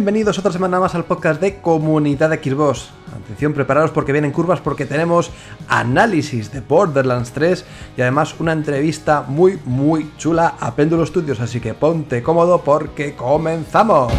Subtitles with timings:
[0.00, 2.88] Bienvenidos otra semana más al podcast de Comunidad Xbox.
[3.22, 5.30] Atención, preparados porque vienen curvas porque tenemos
[5.68, 7.66] análisis de Borderlands 3
[7.98, 13.14] y además una entrevista muy muy chula a Péndulo Studios, así que ponte cómodo porque
[13.14, 14.10] comenzamos.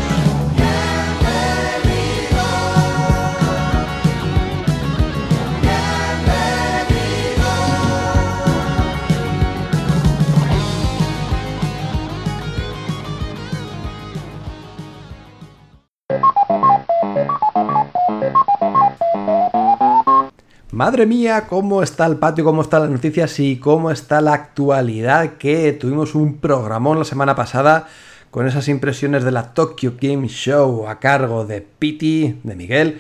[20.82, 25.34] Madre mía, cómo está el patio, cómo están las noticias y cómo está la actualidad.
[25.34, 27.88] Que tuvimos un programón la semana pasada
[28.32, 33.00] con esas impresiones de la Tokyo Game Show a cargo de Piti, de Miguel.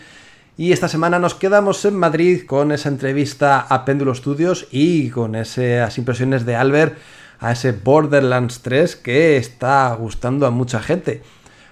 [0.58, 5.34] Y esta semana nos quedamos en Madrid con esa entrevista a Péndulo Studios y con
[5.34, 7.00] esas impresiones de Albert
[7.40, 11.24] a ese Borderlands 3 que está gustando a mucha gente.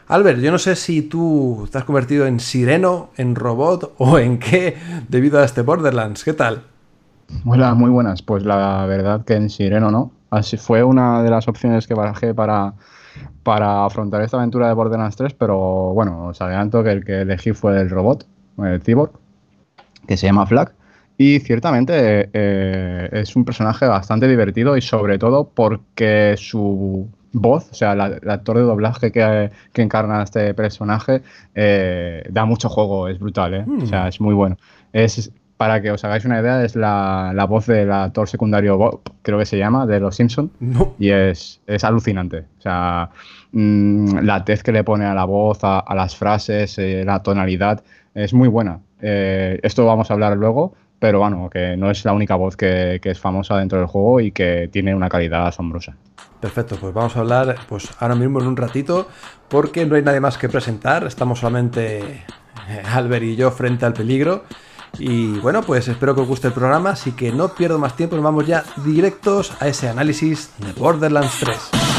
[0.10, 4.40] Albert, yo no sé si tú te has convertido en sireno, en robot o en
[4.40, 4.76] qué
[5.08, 6.24] debido a este Borderlands.
[6.24, 6.64] ¿Qué tal?
[7.46, 8.24] Hola, muy buenas.
[8.24, 10.12] Pues la verdad que en sireno no.
[10.32, 12.74] Así fue una de las opciones que barajé para,
[13.44, 17.54] para afrontar esta aventura de Borderlands 3, pero bueno, os adelanto que el que elegí
[17.54, 18.26] fue el robot,
[18.64, 19.12] el cyborg,
[20.08, 20.74] que se llama Flag.
[21.20, 27.74] Y ciertamente eh, es un personaje bastante divertido y sobre todo porque su voz, o
[27.74, 31.22] sea, la- el actor de doblaje que, que encarna a este personaje,
[31.56, 33.66] eh, da mucho juego, es brutal, ¿eh?
[33.82, 34.58] O sea, es muy bueno.
[34.94, 39.02] Es, para que os hagáis una idea, es la, la voz del actor secundario Bob,
[39.22, 40.96] creo que se llama, de Los Simpson No.
[40.98, 42.46] y es, es alucinante.
[42.60, 43.10] O sea,
[43.52, 47.22] mm, la tez que le pone a la voz, a, a las frases, eh, la
[47.22, 47.84] tonalidad,
[48.16, 48.80] es muy buena.
[49.02, 53.00] Eh, esto vamos a hablar luego, pero bueno, que no es la única voz que,
[53.02, 55.96] que es famosa dentro del juego y que tiene una calidad asombrosa.
[56.40, 59.08] Perfecto, pues vamos a hablar pues ahora mismo en un ratito
[59.50, 62.24] porque no hay nadie más que presentar, estamos solamente
[62.70, 64.44] eh, Albert y yo frente al peligro.
[64.98, 68.16] Y bueno, pues espero que os guste el programa, así que no pierdo más tiempo,
[68.16, 71.99] nos vamos ya directos a ese análisis de Borderlands 3.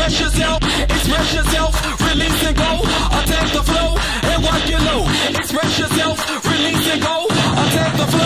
[0.00, 2.80] Express yourself, release and go,
[3.18, 3.94] attack the flow
[4.78, 5.04] and.
[5.36, 8.20] Express yourself, release and go, attack the flow.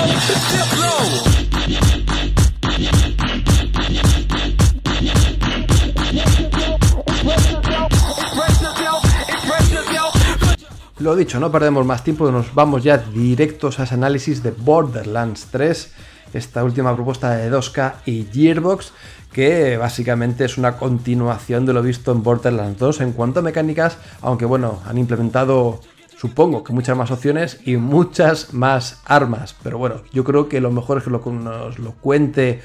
[11.01, 15.49] Lo dicho, no perdemos más tiempo, nos vamos ya directos a ese análisis de Borderlands
[15.51, 15.93] 3,
[16.35, 18.93] esta última propuesta de 2K y Gearbox,
[19.33, 23.99] que básicamente es una continuación de lo visto en Borderlands 2 en cuanto a mecánicas,
[24.21, 25.81] aunque bueno, han implementado
[26.17, 30.71] supongo que muchas más opciones y muchas más armas, pero bueno, yo creo que lo
[30.71, 32.63] mejor es que lo- nos lo cuente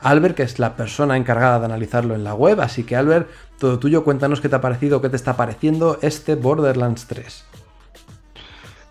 [0.00, 3.28] Albert, que es la persona encargada de analizarlo en la web, así que Albert,
[3.58, 7.44] todo tuyo, cuéntanos qué te ha parecido, qué te está pareciendo este Borderlands 3.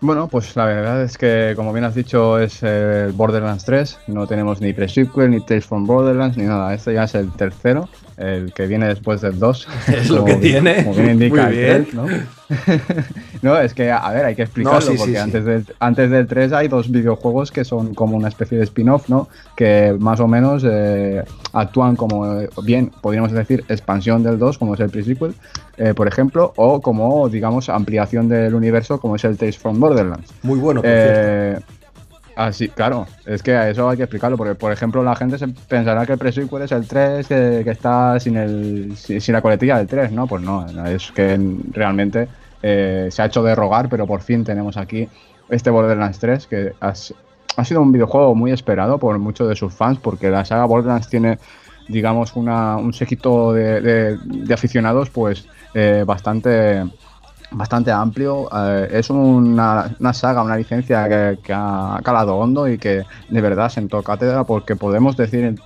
[0.00, 3.98] Bueno, pues la verdad es que, como bien has dicho, es el Borderlands 3.
[4.08, 6.74] No tenemos ni pre-sequel, ni Tales from Borderlands, ni nada.
[6.74, 7.88] Este ya es el tercero,
[8.18, 9.68] el que viene después del 2.
[9.88, 10.84] Es lo que bien- tiene.
[10.84, 11.88] Como bien indica Muy el bien.
[11.94, 12.06] ¿no?
[13.42, 16.68] no, es que, a ver, hay que explicarlo, porque antes, Del, antes del 3 hay
[16.68, 19.28] dos videojuegos que son como una especie de spin-off, ¿no?
[19.56, 24.74] Que más o menos eh, actúan como, eh, bien, podríamos decir, expansión del 2, como
[24.74, 25.34] es el pre-sequel,
[25.76, 30.32] eh, por ejemplo, o como, digamos, ampliación del universo, como es el Tales from Borderlands.
[30.42, 31.75] Muy bueno, por cierto.
[32.36, 35.48] Así, claro, es que a eso hay que explicarlo, porque por ejemplo la gente se
[35.48, 39.86] pensará que el pre-sequel es el 3 que, está sin, el, sin, la coletilla del
[39.86, 40.26] 3, ¿no?
[40.26, 41.40] Pues no, es que
[41.72, 42.28] realmente
[42.62, 45.08] eh, se ha hecho de rogar, pero por fin tenemos aquí
[45.48, 49.98] este Borderlands 3 que ha sido un videojuego muy esperado por muchos de sus fans,
[49.98, 51.38] porque la saga Borderlands tiene,
[51.88, 54.18] digamos, una, un séquito de,
[54.52, 56.84] aficionados pues eh, bastante
[57.56, 58.48] bastante amplio.
[58.52, 61.08] Eh, es una, saga, una licencia
[61.42, 65.56] que, ha calado hondo y que de verdad sentó cátedra porque podemos decir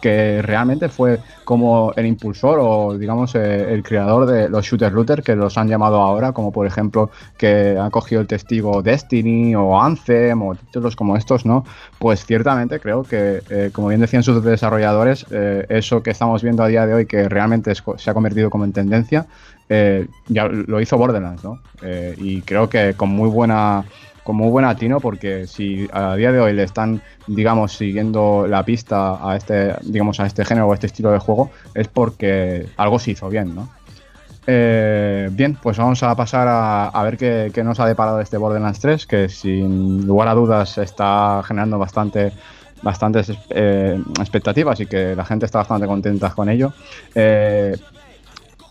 [0.00, 5.22] que realmente fue como el impulsor o digamos eh, el creador de los shooter looter
[5.22, 9.80] que los han llamado ahora, como por ejemplo que ha cogido el testigo Destiny o
[9.80, 11.64] Anthem o títulos como estos, ¿no?
[12.00, 16.68] Pues ciertamente creo que, eh, como bien decían sus desarrolladores, eso que estamos viendo a
[16.68, 19.26] día de hoy que realmente se ha convertido como en tendencia,
[19.74, 21.58] eh, ya lo hizo Borderlands, ¿no?
[21.80, 23.84] Eh, y creo que con muy buena
[24.22, 28.64] con muy buen atino porque si a día de hoy le están digamos siguiendo la
[28.64, 32.66] pista a este digamos a este género o a este estilo de juego es porque
[32.76, 33.68] algo se hizo bien no
[34.46, 39.06] eh, bien pues vamos a pasar a, ver qué, nos ha deparado este Borderlands 3
[39.06, 42.32] que sin lugar a dudas está generando bastante
[42.82, 46.72] bastantes expectativas y que la gente está bastante contenta con ello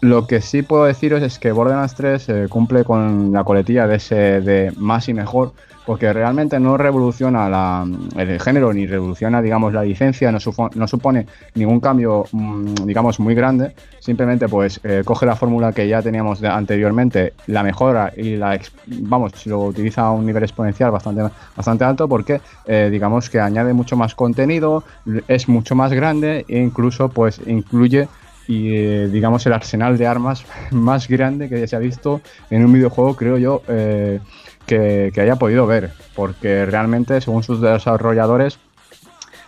[0.02, 3.96] lo que sí puedo deciros es que Borderlands 3 eh, cumple con la coletilla de
[3.96, 5.54] ese de más y mejor,
[5.86, 7.86] porque realmente no revoluciona
[8.18, 13.74] el género ni revoluciona, digamos, la licencia, no, supone ningún cambio, mm, digamos, muy grande.
[14.00, 19.46] Simplemente, pues, eh, coge la fórmula que ya teníamos anteriormente, la mejora y la, vamos,
[19.46, 21.24] lo utiliza a un nivel exponencial bastante,
[21.56, 24.84] bastante alto, porque, eh, digamos, que añade mucho más contenido,
[25.28, 28.08] es mucho más grande e incluso, pues, incluye
[28.48, 32.74] y eh, digamos el arsenal de armas más grande que se ha visto en un
[32.74, 34.20] videojuego, creo yo, eh,
[34.66, 38.60] que, haya podido ver, porque realmente, según sus desarrolladores,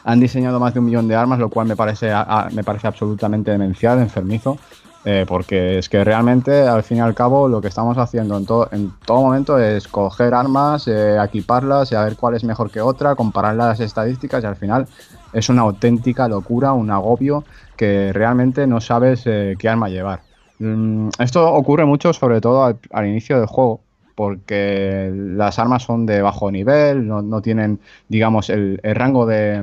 [0.04, 2.12] han diseñado más de un millón de armas, lo cual me parece,
[2.52, 4.58] me parece absolutamente demencial, enfermizo.
[5.06, 8.46] Eh, porque es que realmente, al fin y al cabo, lo que estamos haciendo en
[8.46, 12.80] todo, en todo momento es coger armas, equiparlas, y a ver cuál es mejor que
[12.80, 14.88] otra, comparar las estadísticas y al final
[15.34, 17.44] es una auténtica locura, un agobio
[17.76, 20.22] que realmente no sabes eh, qué arma llevar.
[20.60, 23.82] Mm, esto ocurre mucho, sobre todo al, inicio del juego,
[24.16, 29.56] porque las armas son de bajo nivel, no, tienen, digamos, el, rango de,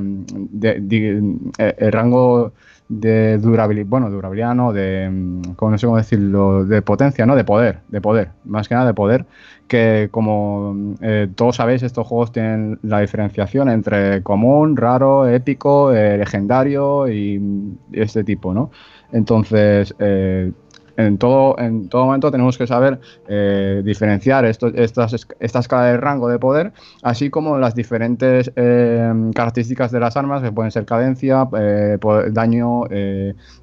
[1.58, 2.52] el rango
[2.90, 7.36] de durabilidad, bueno, durabilidad no, de, mm, no sé cómo decirlo, de potencia, ¿no?
[7.36, 9.26] De poder, de poder, más que nada de poder,
[9.68, 16.18] que como eh, todos sabéis, estos juegos tienen la diferenciación entre común, raro, épico, eh,
[16.18, 17.40] legendario y,
[17.92, 18.72] este tipo, ¿no?
[19.12, 20.50] Entonces, eh,
[20.96, 26.28] en todo, en todo momento tenemos que saber eh, diferenciar estas, esta escala de rango
[26.28, 31.48] de poder, así como las diferentes eh, características de las armas, que pueden ser cadencia,
[31.56, 31.98] eh,
[32.32, 32.82] daño,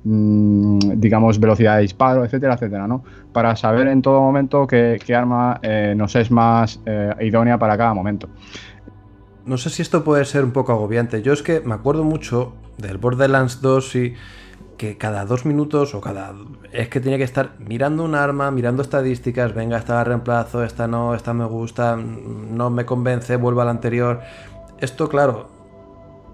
[0.04, 3.04] mm, digamos, velocidad de disparo, etcétera, etcétera, ¿no?
[3.34, 5.60] Para saber en todo momento qué, qué arma
[5.96, 6.80] nos es más
[7.20, 8.30] idónea para cada momento.
[9.46, 11.22] No sé si esto puede ser un poco agobiante.
[11.22, 14.14] Yo es que me acuerdo mucho del Borderlands 2 y
[14.78, 16.34] que cada dos minutos o cada...
[16.72, 20.88] Es que tiene que estar mirando un arma, mirando estadísticas, venga, esta la reemplazo, esta
[20.88, 24.22] no, esta me gusta, no me convence, vuelvo a la anterior.
[24.80, 25.50] Esto, claro,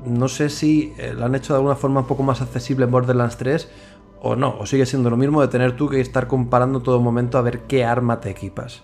[0.06, 2.92] no sé si eh, lo han hecho de alguna forma un poco más accesible en
[2.92, 3.70] Borderlands 3
[4.22, 7.38] o no, o sigue siendo lo mismo de tener tú que estar comparando todo momento
[7.38, 8.84] a ver qué arma te equipas.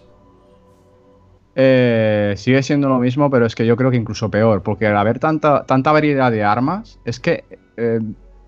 [1.56, 4.98] Eh, sigue siendo lo mismo, pero es que yo creo que incluso peor, porque al
[4.98, 7.44] haber tanta, tanta variedad de armas, es que
[7.78, 8.00] eh,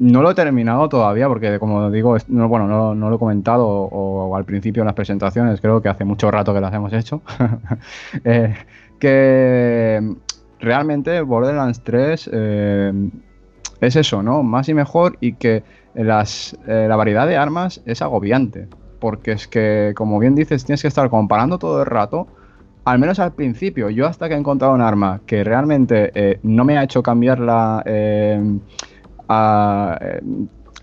[0.02, 4.46] no lo he terminado todavía porque, como digo, no, bueno, no, lo he comentado al
[4.46, 7.22] principio en las presentaciones, creo que hace mucho rato que las hemos hecho.
[8.24, 8.56] Eh,
[9.00, 10.16] que
[10.60, 13.10] realmente Borderlands 3 eh,
[13.80, 14.44] es eso, ¿no?
[14.44, 18.68] Más y mejor y que las, eh, la variedad de armas es agobiante.
[19.00, 22.28] Porque es que, como bien dices, tienes que estar comparando todo el rato.
[22.86, 26.78] Al menos al principio, yo hasta que he encontrado un arma que realmente no me
[26.78, 27.84] ha hecho cambiar la
[29.32, 30.00] a,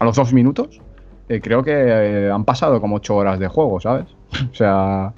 [0.00, 0.80] los dos minutos,
[1.28, 4.06] eh, creo que eh, han pasado como ocho horas de juego, ¿sabes?
[4.52, 5.12] o sea,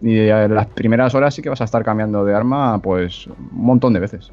[0.00, 3.36] y en las primeras horas sí que vas a estar cambiando de arma, pues un
[3.52, 4.32] montón de veces.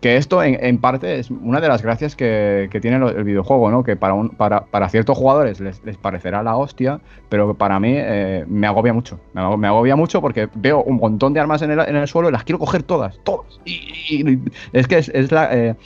[0.00, 3.84] que esto en, parte es una de las gracias que, tiene el videojuego, ¿no?
[3.84, 8.44] Que para, un, para, para ciertos jugadores les, parecerá la hostia, pero para mí eh,
[8.48, 9.20] me agobia mucho.
[9.32, 12.32] Me, agobia mucho porque veo un montón de armas en el, en el suelo y
[12.32, 13.60] las quiero coger todas, todas.
[13.64, 14.40] Y,
[14.72, 15.76] es que es, la...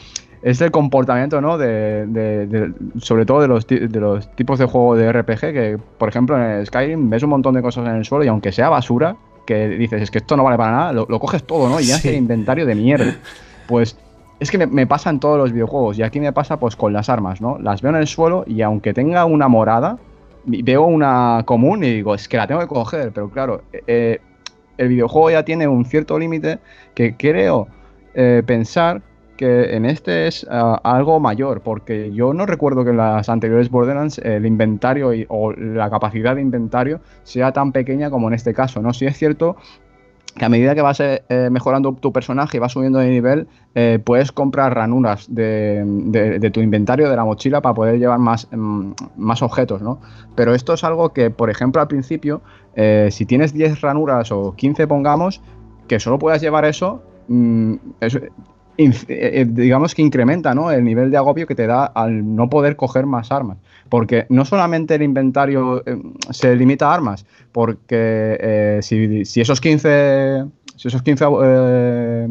[0.42, 1.58] Eh, es el comportamiento, ¿no?
[1.58, 6.42] De, sobre todo de los, de los tipos de juego de RPG que, por ejemplo,
[6.42, 9.16] en Skyrim ves un montón de cosas en el suelo y aunque sea basura,
[9.46, 11.80] que dices, es que esto no vale para nada, lo, coges todo, ¿no?
[11.80, 13.16] Y haces el inventario de mierda.
[13.66, 13.96] Pues
[14.40, 17.08] es que me, pasa en todos los videojuegos y aquí me pasa pues con las
[17.08, 17.58] armas, ¿no?
[17.58, 19.98] Las veo en el suelo y aunque tenga una morada,
[20.44, 24.20] veo una común y digo, es que la tengo que coger, pero claro, eh,
[24.76, 26.60] el videojuego ya tiene un cierto límite
[26.94, 27.68] que creo
[28.14, 29.02] eh, pensar
[29.38, 33.70] que en este es ah, algo mayor, porque yo no recuerdo que en las anteriores
[33.70, 38.82] Borderlands el inventario o la capacidad de inventario sea tan pequeña como en este caso,
[38.82, 38.92] ¿no?
[38.92, 39.56] Si es cierto
[40.36, 43.98] que a medida que vas eh, mejorando tu personaje y vas subiendo de nivel, eh,
[44.02, 49.42] puedes comprar ranuras de, tu inventario, de la mochila, para poder llevar más, mm, más
[49.42, 50.00] objetos, ¿no?
[50.34, 52.40] Pero esto es algo que, por ejemplo, al principio,
[52.74, 55.42] eh, si tienes 10 ranuras o 15, pongamos,
[55.88, 57.74] que solo puedas llevar eso, mm,
[58.78, 60.70] digamos que incrementa ¿no?
[60.70, 63.58] el nivel de agobio que te da al no poder coger más armas.
[63.88, 65.82] Porque no solamente el inventario
[66.30, 70.44] se limita a armas, porque eh, si, esos 15,
[70.76, 72.28] si esos 15 eh,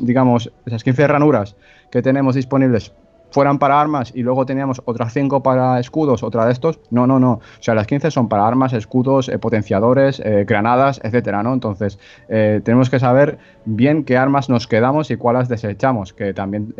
[0.00, 1.56] digamos, esas 15 ranuras
[1.90, 2.92] que tenemos disponibles
[3.32, 7.18] fueran para armas y luego teníamos otras 5 para escudos, otra de estos, no, no,
[7.18, 7.32] no.
[7.32, 11.52] O sea, las 15 son para armas, escudos, eh, potenciadores, granadas, etcétera, ¿no?
[11.52, 11.98] Entonces,
[12.28, 16.12] tenemos que saber bien qué armas nos quedamos y cuáles desechamos.
[16.12, 16.74] Que también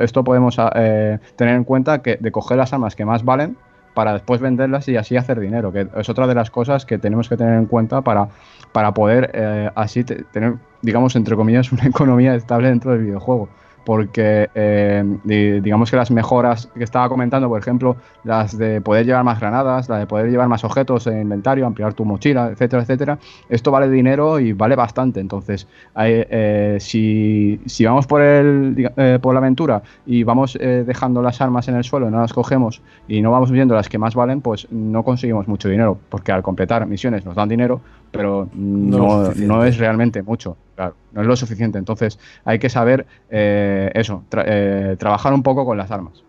[0.00, 3.56] esto podemos tener en cuenta que de coger las armas que más valen,
[3.98, 7.28] para después venderlas y así hacer dinero, que es otra de las cosas que tenemos
[7.28, 8.28] que tener en cuenta para,
[8.70, 13.48] para poder eh, así tener, digamos, entre comillas, una economía estable dentro del videojuego
[13.88, 19.24] porque eh, digamos que las mejoras que estaba comentando, por ejemplo, las de poder llevar
[19.24, 23.18] más granadas, la de poder llevar más objetos en inventario, ampliar tu mochila, etcétera, etcétera,
[23.48, 25.20] esto vale dinero y vale bastante.
[25.20, 25.66] Entonces,
[25.98, 31.76] eh, si, vamos por, el, eh, por la aventura y vamos dejando las armas en
[31.76, 34.70] el suelo y no las cogemos y no vamos viendo las que más valen, pues
[34.70, 37.80] no conseguimos mucho dinero, porque al completar misiones nos dan dinero,
[38.10, 40.56] pero no, no es realmente mucho.
[40.74, 41.78] Claro, no es lo suficiente.
[41.78, 46.22] Entonces hay que saber eh, eso, eh, trabajar un poco con las armas,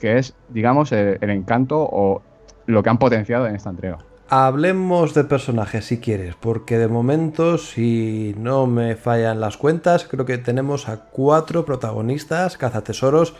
[0.00, 2.22] que es, digamos, el, encanto o
[2.66, 3.98] lo que han potenciado en esta entrega.
[4.28, 10.26] Hablemos de personajes si quieres, porque de momento, si no me fallan las cuentas, creo
[10.26, 13.36] que tenemos a cuatro protagonistas, cazatesoros,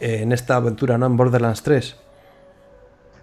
[0.00, 1.06] en esta aventura, ¿no?
[1.06, 1.96] En Borderlands 3.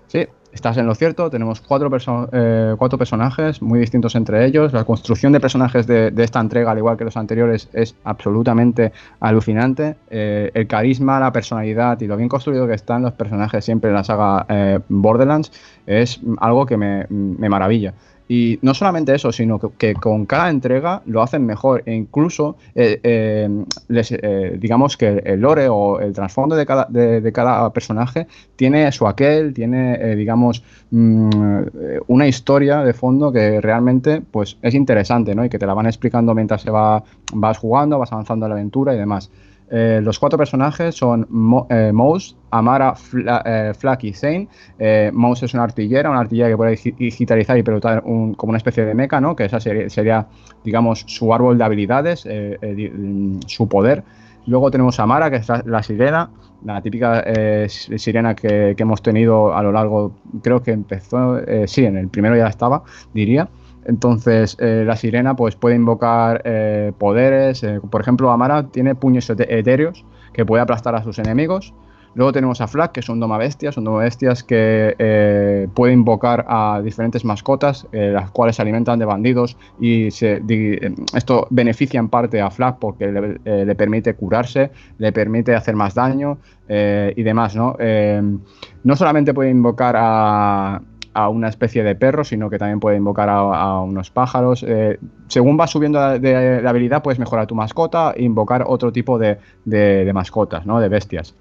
[0.08, 1.90] Sí, estás en lo cierto, tenemos cuatro,
[2.32, 4.72] eh, cuatro personajes muy distintos entre ellos.
[4.72, 9.96] La construcción de personajes de, esta entrega, al igual que los anteriores, es absolutamente alucinante.
[10.10, 13.96] Eh, el carisma, la personalidad y lo bien construido que están los personajes siempre en
[13.96, 15.52] la saga eh, Borderlands
[15.86, 17.94] es algo que me maravilla.
[18.28, 23.00] Y no solamente eso, sino que, con cada entrega lo hacen mejor e incluso eh,
[23.04, 23.50] eh,
[23.90, 29.08] eh, digamos que el lore o el trasfondo de cada, de, cada personaje tiene su
[29.08, 31.30] aquel, tiene digamos mm,
[32.08, 35.44] una historia de fondo que realmente pues es interesante ¿no?
[35.44, 37.04] y que te la van explicando mientras se va,
[37.34, 39.30] vas jugando, vas avanzando en la aventura y demás.
[39.76, 42.94] Eh, los cuatro personajes son Mo, eh, Mouse, Amara,
[43.44, 44.48] eh, Flack y Zane.
[45.12, 48.94] Mouse es una artillera, una artillera que puede digitalizar y pilotar como una especie de
[48.94, 49.36] mecha, ¿no?
[49.36, 50.28] que esa sería,
[50.64, 54.04] digamos, su árbol de habilidades, mm, su poder.
[54.46, 56.30] Luego tenemos Amara, que es la, sirena,
[56.64, 57.24] la típica
[57.68, 60.12] sirena que, que, hemos tenido a lo largo,
[60.44, 63.50] creo que empezó, sí, en el primero ya estaba, diría.
[63.86, 67.64] Entonces, eh, la sirena pues, puede invocar eh, poderes.
[67.64, 71.74] Eh, por ejemplo, Amara tiene puños etéreos que puede aplastar a sus enemigos.
[72.16, 77.88] Luego tenemos a Flag, que son domabestias, son domabestias que puede invocar a diferentes mascotas,
[77.92, 83.66] las cuales se alimentan de bandidos y esto beneficia en parte a Flag porque le,
[83.66, 86.38] le, permite curarse, le permite hacer más daño
[86.70, 87.76] y demás, ¿no?
[88.84, 93.30] no solamente puede invocar a, a una especie de perro, sino que también puede invocar
[93.30, 94.66] a, unos pájaros.
[94.68, 99.18] Eh, según vas subiendo de, la habilidad, puedes mejorar tu mascota e invocar otro tipo
[99.20, 99.38] de,
[100.14, 100.80] mascotas, ¿no?
[100.80, 101.36] de bestias.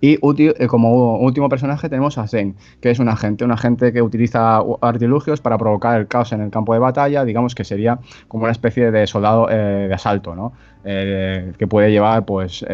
[0.00, 4.02] Y eh, como último personaje tenemos a Zen, que es un agente, un agente que
[4.02, 8.44] utiliza artilugios para provocar el caos en el campo de batalla, digamos que sería como
[8.44, 10.52] una especie de soldado eh, de asalto, ¿no?
[10.82, 12.64] que puede llevar pues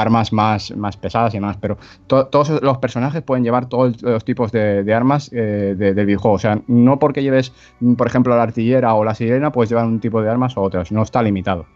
[0.00, 1.76] armas más, más pesadas y más, pero
[2.06, 6.36] todos los personajes pueden llevar todos los tipos de, armas eh, del videojuego.
[6.36, 7.52] O sea, no porque lleves,
[7.96, 10.92] por ejemplo, la artillera o la sirena, puedes llevar un tipo de armas o otras,
[10.92, 11.66] no está limitado.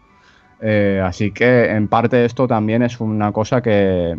[0.61, 4.17] Eh, así que en parte esto también es una cosa que,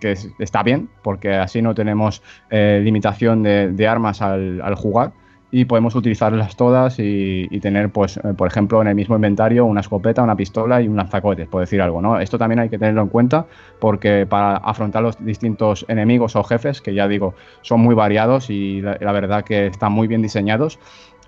[0.00, 5.12] que es- está bien, porque así no tenemos eh, limitación de, de armas al jugar
[5.50, 9.80] y podemos utilizarlas todas y, tener, pues, eh, por ejemplo, en el mismo inventario una
[9.80, 12.20] escopeta, una pistola y un lanzacohetes, por decir algo, ¿no?
[12.20, 13.46] Esto también hay que tenerlo en cuenta
[13.78, 18.82] porque para afrontar los distintos enemigos o jefes, que ya digo, son muy variados y
[18.82, 20.78] la verdad que están muy bien diseñados,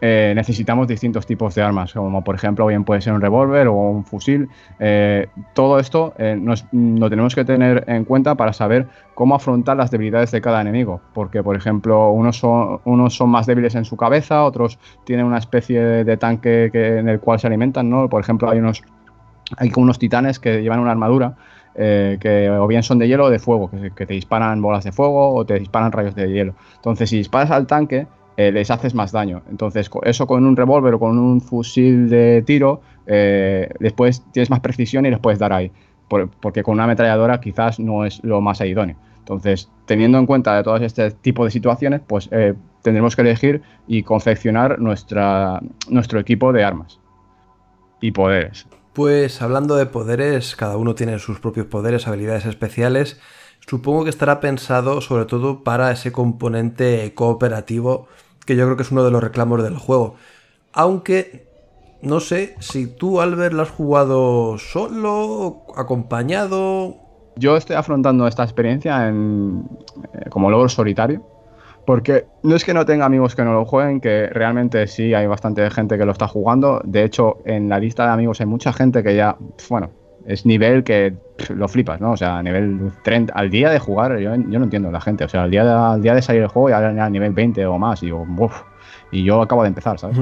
[0.01, 3.75] eh, necesitamos distintos tipos de armas, como por ejemplo bien puede ser un revólver o
[3.75, 4.49] un fusil.
[4.79, 9.77] Eh, todo esto eh, nos- lo tenemos que tener en cuenta para saber cómo afrontar
[9.77, 13.85] las debilidades de cada enemigo, porque por ejemplo unos son, unos son más débiles en
[13.85, 18.09] su cabeza, otros tienen una especie de, tanque que- en el cual se alimentan, ¿no?
[18.09, 18.83] Por ejemplo hay unos,
[19.57, 21.37] hay unos titanes que llevan una armadura
[21.75, 24.93] eh, que o bien son de hielo o de fuego, que te disparan bolas de
[24.93, 26.55] fuego o te disparan rayos de hielo.
[26.77, 28.09] Entonces, si disparas al tanque,
[28.41, 29.43] eh, les haces más daño.
[29.51, 34.61] Entonces, eso con un revólver o con un fusil de tiro, eh, después tienes más
[34.61, 35.71] precisión y les puedes dar ahí.
[36.09, 38.97] Por- porque con una ametralladora quizás no es lo más idóneo.
[39.19, 43.63] Entonces, teniendo en cuenta de todos este tipo de situaciones, pues eh, tendremos que elegir
[43.87, 46.99] y confeccionar nuestra, nuestro equipo de armas
[48.01, 48.67] y poderes.
[48.95, 53.21] Pues hablando de poderes, cada uno tiene sus propios poderes, habilidades especiales.
[53.69, 58.09] Supongo que estará pensado sobre todo para ese componente cooperativo
[58.47, 60.17] que yo creo que es uno de los reclamos del juego.
[60.73, 61.51] Aunque
[62.03, 66.97] no sé si tú, Albert, lo has jugado solo, acompañado.
[67.37, 69.69] Yo estoy afrontando esta experiencia en,
[70.15, 71.23] eh, como logro solitario,
[71.85, 75.27] porque no es que no tenga amigos que no lo jueguen, que realmente sí hay
[75.27, 76.81] bastante gente que lo está jugando.
[76.85, 79.37] De hecho, en la lista de amigos hay mucha gente que ya,
[79.69, 79.91] bueno,
[80.27, 82.13] es nivel que pf, lo flipas, ¿no?
[82.13, 85.25] O sea, nivel 30, al día de jugar, yo, yo no entiendo la gente.
[85.25, 87.65] O sea, al día de, al día de salir el juego ya era nivel 20
[87.67, 88.63] o más, y yo, "Buf",
[89.11, 90.19] y yo acabo de empezar, ¿sabes?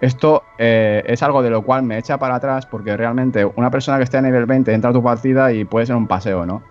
[0.00, 3.98] Esto eh, es algo de lo cual me echa para atrás porque realmente una persona
[3.98, 6.62] que esté a nivel 20 entra a tu partida y puede ser un paseo, ¿no?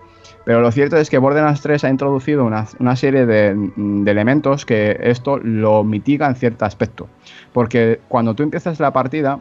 [0.46, 4.66] Pero lo cierto es que Borderlands 3 ha introducido una, una serie de, de elementos
[4.66, 7.08] que esto lo mitiga en cierto aspecto.
[7.52, 9.40] Porque cuando tú empiezas la partida,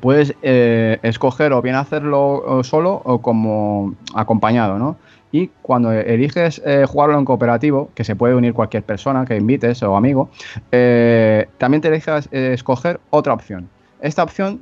[0.00, 4.96] puedes eh, escoger o bien hacerlo eh, solo o como acompañado, ¿no?
[5.30, 9.82] Y cuando eliges eh, jugarlo en cooperativo, que se puede unir cualquier persona que invites
[9.82, 10.30] o amigo,
[10.70, 13.68] también te dejas escoger otra opción.
[14.00, 14.60] Esta opción,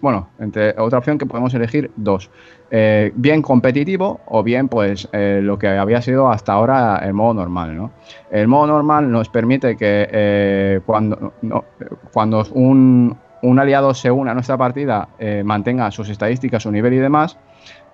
[0.00, 2.30] bueno, entre otra opción que podemos elegir dos.
[2.70, 7.90] Bien competitivo o bien pues lo que había sido hasta ahora el modo normal, ¿no?
[8.30, 11.34] El modo normal nos permite que cuando,
[12.12, 13.14] cuando un,
[13.44, 17.38] un aliado se une a nuestra partida eh, mantenga sus estadísticas, su nivel y demás.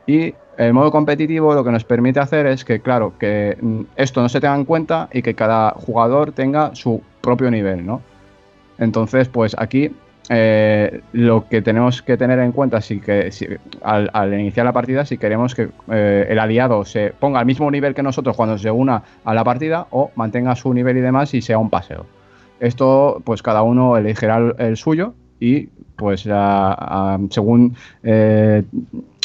[0.07, 4.23] Y el modo competitivo lo que nos permite hacer es que, claro, que mm, esto
[4.23, 8.01] no se tenga en cuenta y que cada jugador tenga su propio nivel, ¿no?
[8.79, 9.91] Entonces, pues aquí
[10.29, 13.31] eh, lo que tenemos que tener en cuenta si que,
[13.83, 17.95] al, iniciar la partida, si queremos que eh, el aliado se ponga al mismo nivel
[17.95, 21.43] que nosotros cuando se una a la partida o mantenga su nivel y demás y
[21.43, 22.07] sea un paseo.
[22.61, 28.62] Esto, pues cada uno elegirá el, el suyo y pues a- a- según eh,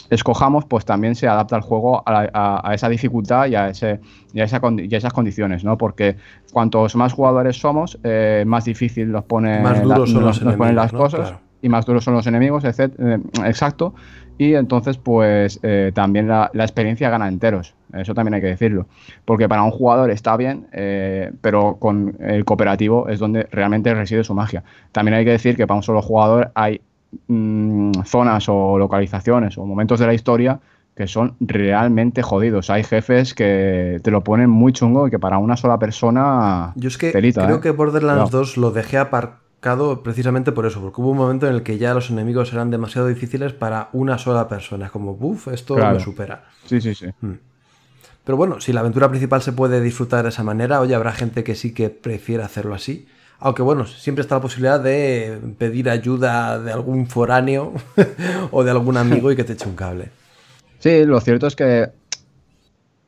[0.09, 3.99] escojamos, pues también se adapta el juego a, la- a- esa dificultad y a, ese,
[4.33, 5.77] y, a esa y a esas condiciones, ¿no?
[5.77, 6.15] Porque
[6.51, 10.55] cuantos más jugadores somos, eh, más difícil nos pone Más duros son nos- los nos
[10.55, 10.99] ponen las ¿no?
[10.99, 11.44] cosas Claro.
[11.65, 13.93] Y más duros son los enemigos, etc- eh, exacto.
[14.37, 17.73] Y entonces, pues eh, también la, la experiencia gana enteros.
[17.93, 18.85] Eso también hay que decirlo.
[19.23, 24.23] Porque para un jugador está bien, eh, pero con el cooperativo es donde realmente reside
[24.23, 24.63] su magia.
[24.91, 26.81] También hay que decir que para un solo jugador hay
[27.27, 30.59] mm, zonas o localizaciones o momentos de la historia
[30.97, 32.69] que son realmente jodidos.
[32.69, 36.73] Hay jefes que te lo ponen muy chungo y que para una sola persona.
[36.75, 37.61] Yo es que telita, creo ¿eh?
[37.61, 38.39] que Borderlands Cuidado.
[38.39, 38.97] 2 lo dejé
[40.03, 43.07] precisamente por eso, porque hubo un momento en el que ya los enemigos eran demasiado
[43.07, 44.85] difíciles para una sola persona.
[44.85, 45.97] Es como, buf, esto Claro.
[45.97, 46.43] me supera.
[46.65, 47.07] Sí, sí, sí.
[48.23, 51.43] Pero bueno, si la aventura principal se puede disfrutar de esa manera, oye, habrá gente
[51.43, 53.07] que sí que prefiere hacerlo así.
[53.39, 57.73] Aunque bueno, siempre está la posibilidad de pedir ayuda de algún foráneo
[58.51, 60.09] o de algún amigo y que te eche un cable.
[60.79, 61.89] Sí, lo cierto es que,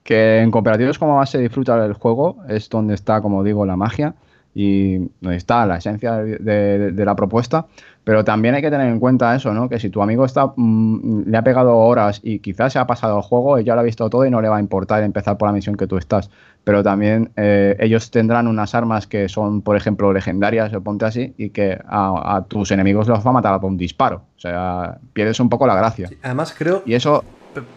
[0.03, 3.75] que en cooperativos como más se disfruta del juego es donde está, como digo, la
[3.75, 4.15] magia
[4.59, 7.67] y está la esencia de, de- de la propuesta.
[8.03, 9.67] Pero también hay que tener en cuenta eso, ¿no?
[9.69, 13.17] Que si tu amigo está, mm, le ha pegado horas y quizás se ha pasado
[13.17, 15.47] el juego, ya lo ha visto todo y no le va a importar empezar por
[15.49, 16.29] la misión que tú estás.
[16.63, 21.33] Pero también eh, ellos tendrán unas armas que son, por ejemplo, legendarias, o ponte así,
[21.37, 24.21] y que a, a tus enemigos los va a matar por un disparo.
[24.37, 26.09] O sea, pierdes un poco la gracia.
[26.23, 27.23] Además, creo Y eso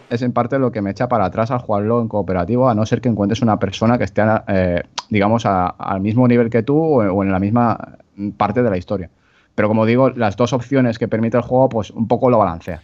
[0.09, 2.85] es en parte lo que me echa para atrás al jugarlo en cooperativo, a no
[2.85, 6.77] ser que encuentres una persona que esté, eh, digamos, a- al mismo nivel que tú
[6.77, 7.97] o, o en la misma
[8.37, 9.09] parte de la historia.
[9.55, 12.81] Pero como digo, las dos opciones que permite el juego, pues un poco lo balancea.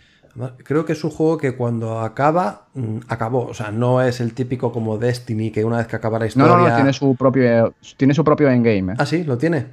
[0.63, 3.45] Creo que es un juego que cuando acaba, mm, acabó.
[3.45, 6.49] O sea, no es el típico como Destiny, que una vez que acaba la historia.
[6.49, 8.93] No, no, no tiene su propio, tiene su propio endgame.
[8.93, 8.95] ¿eh?
[8.99, 9.65] Ah, sí, lo tiene.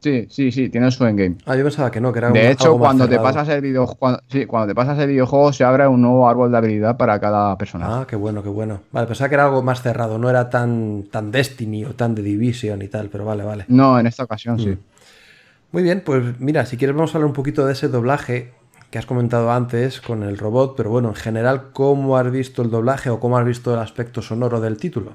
[0.00, 1.36] Sí, sí, sí, tiene su endgame.
[1.46, 3.28] Ah, yo pensaba que no, que era De un- hecho, algo más cuando te, cerrado.
[3.28, 6.50] pasas el video, cuando, sí, cuando te pasas el videojuego se abre un nuevo árbol
[6.52, 7.92] de habilidad para cada personaje.
[7.92, 8.80] Ah, qué bueno, qué bueno.
[8.92, 12.22] Vale, pensaba que era algo más cerrado, no era tan, tan Destiny o tan de
[12.22, 13.64] Division y tal, pero vale, vale.
[13.68, 14.76] No, en esta ocasión sí.
[15.72, 18.52] Muy bien, pues mira, si quieres vamos a hablar un poquito de ese doblaje
[18.90, 22.70] que has comentado antes con el robot, pero bueno, en general, ¿cómo has visto el
[22.70, 25.14] doblaje o cómo has visto el aspecto sonoro del título?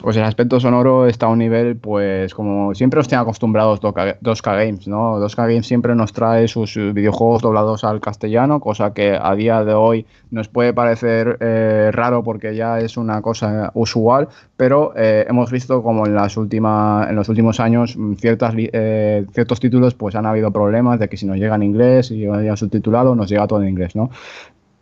[0.00, 4.18] Pues el aspecto sonoro está a un nivel, pues como siempre nos tienen acostumbrados 2K
[4.20, 5.18] 2K Games, ¿no?
[5.20, 9.74] 2K Games siempre nos trae sus videojuegos doblados al castellano, cosa que a día de
[9.74, 15.50] hoy nos puede parecer eh, raro porque ya es una cosa usual, pero eh, hemos
[15.50, 20.14] visto como en, las últimas, en los últimos años mm, ciertas, eh, ciertos títulos pues
[20.14, 23.46] han habido problemas de que si nos llega en inglés y ya subtitulado nos llega
[23.46, 24.08] todo en inglés, ¿no?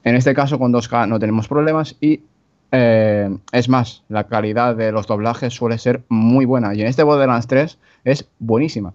[0.05, 2.21] En este caso con 2K no tenemos problemas y
[2.73, 7.03] eh, es más, la calidad de los doblajes suele ser muy buena y en este
[7.03, 8.93] Borderlands 3 es buenísima.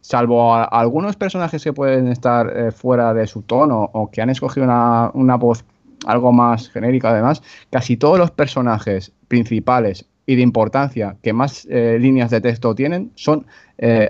[0.00, 4.30] Salvo a- algunos personajes que pueden estar eh, fuera de su tono o que han
[4.30, 5.64] escogido una, voz
[6.06, 11.98] algo más genérica además, casi todos los personajes principales y de importancia que más eh,
[12.00, 13.46] líneas de texto tienen son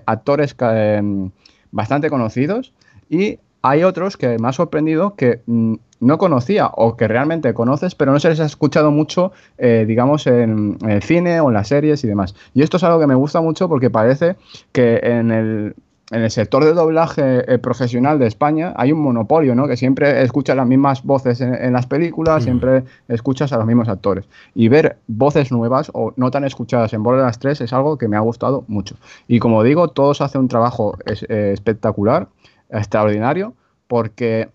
[0.07, 1.31] actores em,
[1.70, 2.72] bastante conocidos
[3.11, 7.94] y hay otros que me ha sorprendido que mm, no conocía o que realmente conoces,
[7.94, 11.55] pero no se les ha escuchado mucho, eh, digamos, en, en el cine o en
[11.55, 12.35] las series y demás.
[12.55, 14.37] Y esto es algo que me gusta mucho porque parece
[14.72, 15.74] que en el,
[16.12, 19.66] en el sector de doblaje eh, profesional de España hay un monopolio, ¿no?
[19.66, 23.88] Que siempre escuchas las mismas voces en, en las películas, siempre escuchas a los mismos
[23.88, 24.26] actores.
[24.55, 28.16] Y ver voces nuevas o no tan escuchadas en Borderlands 3 es algo que me
[28.16, 28.94] ha gustado mucho.
[29.26, 32.29] Y como digo, todos hacen un trabajo es- eh, espectacular,
[32.70, 33.55] extraordinario,
[33.87, 34.48] porque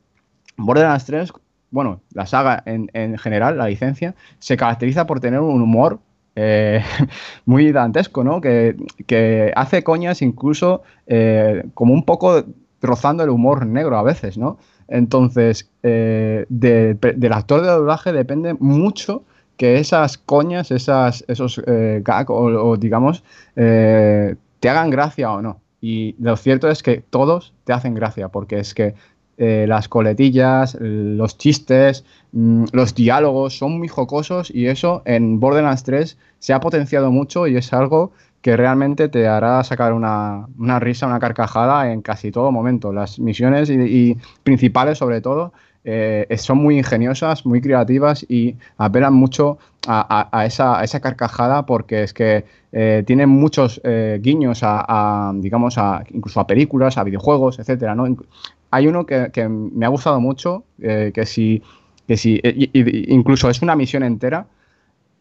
[0.58, 1.32] Borderlands 3,
[1.72, 6.00] bueno, la saga en, en general, la licencia, se caracteriza por tener un humor
[6.36, 6.84] eh,
[7.46, 8.42] muy dantesco, ¿no?
[8.42, 8.76] Que,
[9.08, 12.44] que hace coñas incluso eh, como un poco
[12.82, 14.58] rozando el humor negro a veces, ¿no?
[14.88, 19.24] Entonces, eh, de- del actor de doblaje depende mucho
[19.58, 21.62] que esas coñas, esas, esos
[22.04, 23.24] gag o, digamos,
[24.60, 25.62] te hagan gracia o no.
[25.82, 28.94] Y lo cierto es que todos te hacen gracia, porque es que
[29.38, 35.84] eh, las coletillas, los chistes, mm, los diálogos son muy jocosos y eso en Borderlands
[35.84, 40.80] 3 se ha potenciado mucho y es algo que realmente te hará sacar una, una
[40.80, 42.94] risa, una carcajada en casi todo momento.
[42.94, 49.14] Las misiones y, y principales sobre todo eh, son muy ingeniosas, muy creativas y apelan
[49.14, 55.76] mucho a, esa, carcajada porque es que eh, tienen muchos eh, guiños a, digamos,
[56.12, 57.96] incluso a películas, a videojuegos, etcétera,
[58.70, 61.62] Hay uno que, me ha gustado mucho, eh, que si,
[62.08, 64.46] que si incluso es una misión entera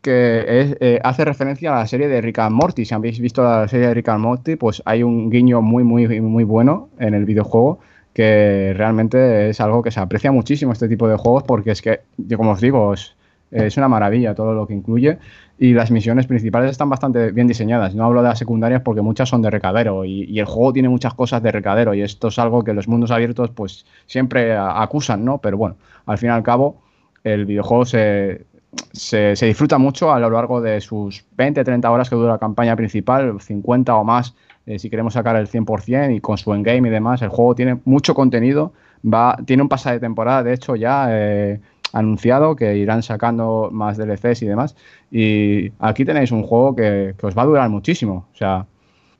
[0.02, 2.86] que hace referencia a la serie de Rick and Morty.
[2.86, 6.20] Si habéis visto la serie de Rick and Morty, pues hay un guiño muy, muy,
[6.22, 7.80] muy bueno en el videojuego
[8.12, 12.00] que realmente es algo que se aprecia muchísimo este tipo de juegos porque es que,
[12.36, 13.14] como os digo, es,
[13.50, 15.18] es una maravilla todo lo que incluye
[15.58, 17.94] y las misiones principales están bastante bien diseñadas.
[17.94, 21.14] No hablo de las secundarias porque muchas son de recadero y, el juego tiene muchas
[21.14, 25.38] cosas de recadero y esto es algo que los mundos abiertos pues siempre acusan, ¿no?
[25.38, 26.80] Pero bueno, al fin y al cabo
[27.24, 28.46] el videojuego se,
[28.92, 32.38] se, se disfruta mucho a lo largo de sus 20, 30 horas que dura la
[32.38, 34.34] campaña principal, 50 o más
[34.70, 37.22] eh, si queremos sacar el 100% y con su endgame y demás.
[37.22, 38.72] El juego tiene mucho contenido,
[39.04, 41.60] va, tiene un pase de temporada, de hecho ya eh,
[41.92, 44.76] anunciado que irán sacando más DLCs y demás.
[45.10, 48.26] Y aquí tenéis un juego que, que os va a durar muchísimo.
[48.32, 48.66] O sea,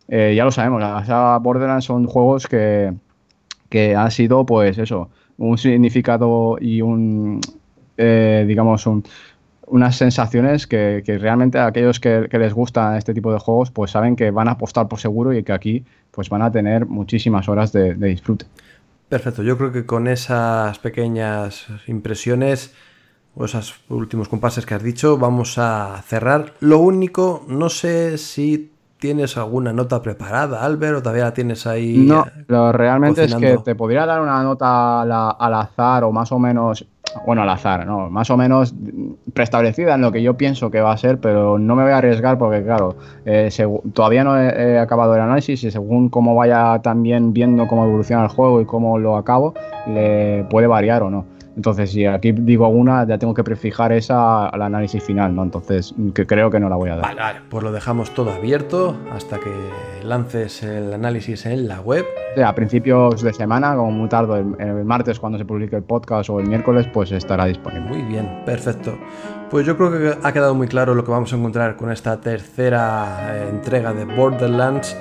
[0.09, 2.93] eh, ya lo sabemos, la saga Borderlands son juegos que,
[3.69, 5.09] que han sido, pues eso,
[5.39, 7.41] un significado y un,
[7.97, 9.05] eh, digamos, un,
[9.71, 13.71] unas sensaciones que, que realmente a aquellos que, que les gustan este tipo de juegos,
[13.71, 16.87] pues saben que van a apostar por seguro y que aquí pues van a tener
[16.87, 18.47] muchísimas horas de, de disfrute.
[19.09, 22.75] Perfecto, yo creo que con esas pequeñas impresiones
[23.35, 26.55] o esos últimos compases que has dicho, vamos a cerrar.
[26.61, 31.97] Lo único, no sé si tienes alguna nota preparada, Albert, o todavía la tienes ahí.
[32.07, 36.31] No, lo realmente es que te podría dar una nota al, al azar o más
[36.33, 36.87] o menos,
[37.27, 38.11] bueno, al azar, ¿no?
[38.11, 38.75] Más o menos
[39.33, 41.99] preestablecida en lo que yo pienso que va a ser, pero no me voy a
[41.99, 43.51] arriesgar porque, claro, eh,
[43.93, 48.25] todavía no he, he acabado el análisis y según cómo vaya también viendo cómo evoluciona
[48.25, 49.55] el juego y cómo lo acabo,
[49.87, 51.25] le puede variar o no.
[51.57, 55.43] Entonces, si aquí digo alguna, ya tengo que prefijar esa al análisis final, ¿no?
[55.43, 57.03] Entonces, que creo que no la voy a dar.
[57.03, 59.53] Vale, vale, pues lo dejamos todo abierto hasta que
[60.05, 62.05] lances el análisis en la web.
[62.35, 65.83] Sea, a principios de semana, como muy tarde, el, el martes cuando se publique el
[65.83, 67.89] podcast o el miércoles, pues estará disponible.
[67.89, 68.97] Muy bien, perfecto.
[69.51, 72.21] Pues yo creo que ha quedado muy claro lo que vamos a encontrar con esta
[72.21, 74.97] tercera entrega de Borderlands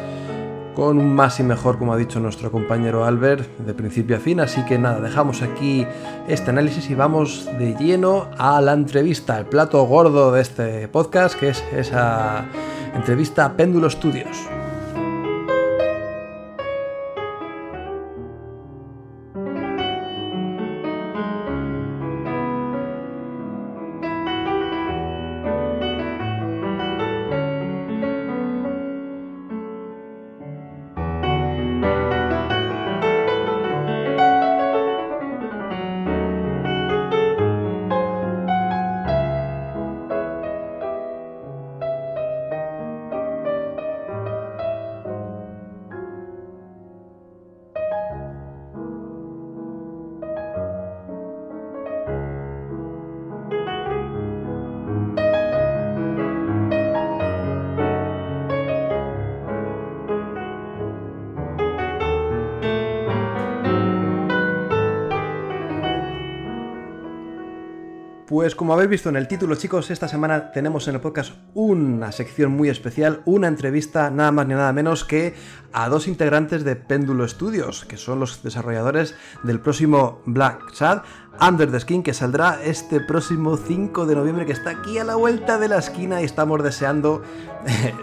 [0.80, 4.40] con un más y mejor, como ha dicho nuestro compañero Albert, de principio a fin.
[4.40, 5.86] Así que nada, dejamos aquí
[6.30, 11.38] este análisis y vamos de lleno a la entrevista, el plato gordo de este podcast,
[11.38, 12.46] que es esa
[12.96, 14.59] entrevista a Péndulo Studios.
[68.60, 72.52] Como habéis visto en el título, chicos, esta semana tenemos en el podcast una sección
[72.52, 75.34] muy especial, una entrevista nada más ni nada menos que
[75.72, 81.04] a dos integrantes de Péndulo Studios, que son los desarrolladores del próximo Black Sad
[81.40, 85.16] Under the Skin, que saldrá este próximo 5 de noviembre, que está aquí a la
[85.16, 87.24] vuelta de la esquina y estamos deseando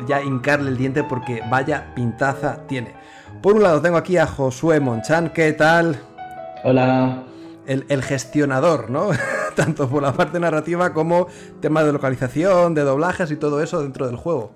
[0.08, 2.94] ya hincarle el diente porque vaya pintaza tiene.
[3.42, 6.00] Por un lado tengo aquí a Josué Monchan, ¿qué tal?
[6.64, 7.24] Hola.
[7.66, 9.10] El, el gestionador, ¿no?
[9.56, 11.26] Tanto por la parte narrativa como
[11.60, 14.52] temas de localización, de doblajes y todo eso dentro del juego.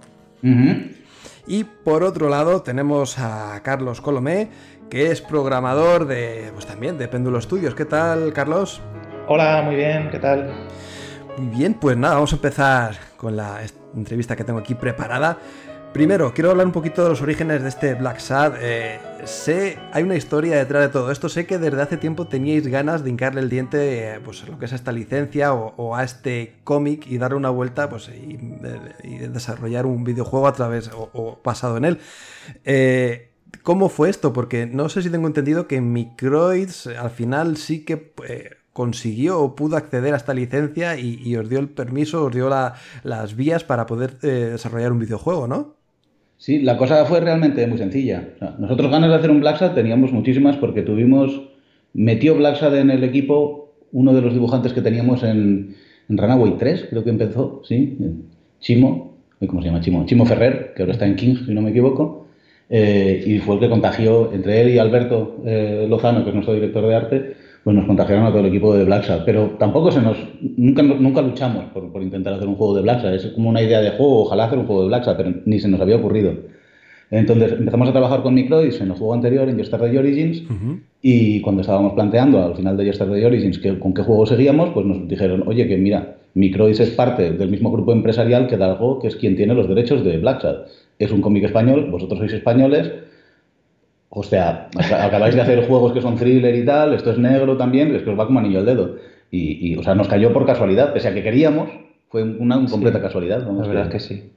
[1.46, 4.50] Y por otro lado tenemos a Carlos Colomé,
[4.90, 7.74] que es programador de, pues también de Péndulo Studios.
[7.74, 8.80] ¿Qué tal, Carlos?
[9.26, 10.52] Hola, muy bien, ¿qué tal?
[11.38, 13.60] Muy bien, pues nada, vamos a empezar con la
[13.94, 15.38] entrevista que tengo aquí preparada.
[15.92, 18.54] Primero, quiero hablar un poquito de los orígenes de este Black Sad.
[18.60, 21.28] Eh, sé, hay una historia detrás de todo esto.
[21.28, 24.58] Sé que desde hace tiempo teníais ganas de hincarle el diente eh, pues, a lo
[24.58, 28.38] que es esta licencia o, a este cómic y darle una vuelta pues, y,
[29.02, 31.98] y desarrollar un videojuego a través o, o basado en él.
[32.64, 33.32] Eh,
[33.64, 34.32] ¿Cómo fue esto?
[34.32, 39.40] Porque no sé si tengo entendido que Microids eh, al final sí que eh, consiguió
[39.40, 43.34] o pudo acceder a esta licencia y, os dio el permiso, os dio la- las
[43.34, 45.79] vías para poder eh, desarrollar un videojuego, ¿no?
[46.40, 48.30] Sí, la cosa fue realmente muy sencilla.
[48.58, 51.48] Nosotros ganas de hacer un Blacksad teníamos muchísimas porque tuvimos,
[51.92, 55.76] metió Blacksad en el equipo uno de los dibujantes que teníamos en,
[56.08, 57.98] en Runaway 3, creo que empezó, sí,
[58.58, 60.06] Chimo, ¿cómo se llama Chimo?
[60.06, 62.26] Chimo Ferrer, que ahora está en King, si no me equivoco,
[62.70, 66.54] eh, y fue el que contagió, entre él y Alberto eh, Lozano, que es nuestro
[66.54, 69.24] director de arte, pues nos contagiaron a todo el equipo de Blacksad.
[69.24, 70.16] Pero tampoco se nos,
[70.56, 73.14] nunca, nunca luchamos por, por intentar hacer un juego de Blacksad.
[73.14, 75.68] Es como una idea de juego, ojalá hacer un juego de Blacksad, pero ni se
[75.68, 76.34] nos había ocurrido.
[77.10, 80.44] Entonces empezamos a trabajar con Microids en el juego anterior, en Yesterday Origins,
[81.02, 84.86] y cuando estábamos planteando al final de Yesterday Origins que, con qué juego seguíamos, pues
[84.86, 89.08] nos dijeron, oye, que mira, Microids es parte del mismo grupo empresarial que Dalgo, que
[89.08, 90.66] es quien tiene los derechos de Blacksad.
[91.00, 92.92] Es un cómic español, vosotros sois españoles,
[94.10, 97.56] o sea, ac- acabáis de hacer juegos que son thriller y tal, esto es negro
[97.56, 98.96] también, es que os va como anillo al dedo.
[99.30, 101.70] Y, y, o sea, nos cayó por casualidad, pese a que queríamos,
[102.08, 103.44] fue una completa casualidad.
[103.46, 104.32] vamos, La verdad es que sí.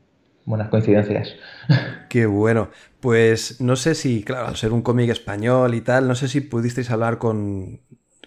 [0.45, 1.35] Buenas coincidencias.
[2.09, 2.69] Qué bueno.
[2.99, 6.41] Pues no sé si, claro, al ser un cómic español y tal, no sé si
[6.41, 7.81] pudisteis hablar con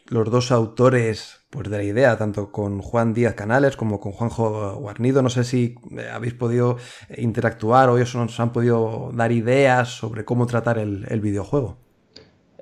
[0.09, 4.77] los dos autores pues, de la idea, tanto con Juan Díaz Canales como con Juanjo
[4.77, 5.23] Guarnido.
[5.23, 6.77] No sé si eh, habéis podido
[7.17, 11.79] interactuar o ellos nos han podido dar ideas sobre cómo tratar el, videojuego.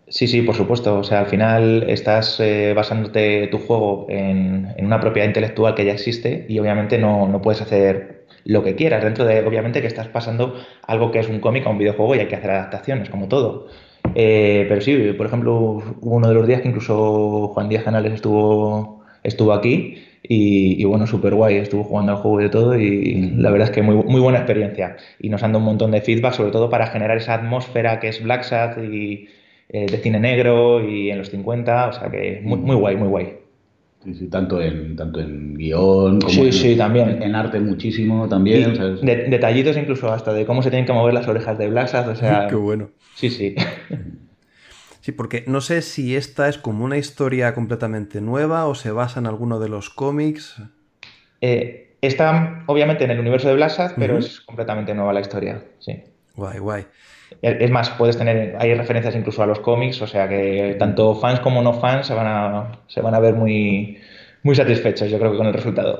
[0.08, 0.98] Sí, sí, por supuesto.
[0.98, 5.84] O sea, al final estás eh, basándote tu juego en, en una propiedad intelectual que
[5.84, 9.02] ya existe y obviamente no, no puedes hacer lo que quieras.
[9.02, 10.54] Dentro de, obviamente, que estás pasando
[10.86, 13.68] algo que es un cómic a un videojuego y hay que hacer adaptaciones, como todo.
[14.14, 15.54] Eh, pero sí, por ejemplo,
[16.00, 20.84] hubo uno de los días que incluso Juan Díaz Canales estuvo, estuvo aquí y, y
[20.84, 23.82] bueno, súper guay, estuvo jugando al juego y de todo y la verdad es que
[23.82, 24.96] muy, muy buena experiencia.
[25.20, 28.08] Y nos han dado un montón de feedback, sobre todo para generar esa atmósfera que
[28.08, 29.28] es Black Sad y
[29.68, 33.08] eh, de cine negro y en los 50, o sea que muy, muy guay, muy
[33.08, 33.43] guay.
[34.04, 37.08] Sí, sí, tanto en, tanto en guion como Sí, en, sí, también.
[37.08, 38.72] en, en arte muchísimo también.
[38.72, 39.00] Y ¿sabes?
[39.00, 42.10] de- detallitos incluso hasta de cómo se tienen que mover las orejas de Black Sad,
[42.10, 42.90] o sea, Qué bueno.
[43.14, 43.54] sí, sí.
[45.00, 49.20] Sí, porque no sé si esta es como una historia completamente nueva o se basa
[49.20, 50.56] en alguno de los cómics.
[51.40, 56.02] Eh, está obviamente en el universo de Blasad, pero es completamente nueva la historia, sí.
[56.36, 56.86] Guay, guay.
[57.42, 61.40] Es más, puedes tener, hay referencias incluso a los cómics, o sea que tanto fans
[61.40, 63.98] como no fans se van a, se van a ver muy,
[64.42, 65.96] muy satisfechos, yo creo con el resultado.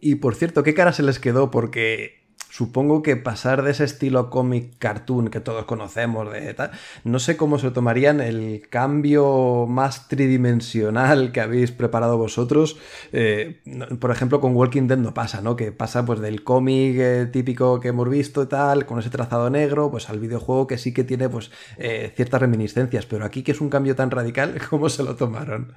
[0.00, 1.50] Y por cierto, ¿qué cara se les quedó?
[1.50, 2.23] Porque
[2.56, 6.70] supongo que pasar de ese estilo cómic cartoon que todos conocemos, de tal,
[7.02, 12.76] no sé cómo se lo tomarían el cambio más tridimensional que habéis preparado vosotros.
[13.12, 13.60] Eh,
[13.98, 15.56] por ejemplo, con Walking Dead no pasa, ¿no?
[15.56, 19.50] Que pasa pues del cómic eh, típico que hemos visto y tal, con ese trazado
[19.50, 23.50] negro, pues al videojuego que sí que tiene pues eh, ciertas reminiscencias, pero aquí que
[23.50, 25.72] es un cambio tan radical, ¿cómo se lo tomaron?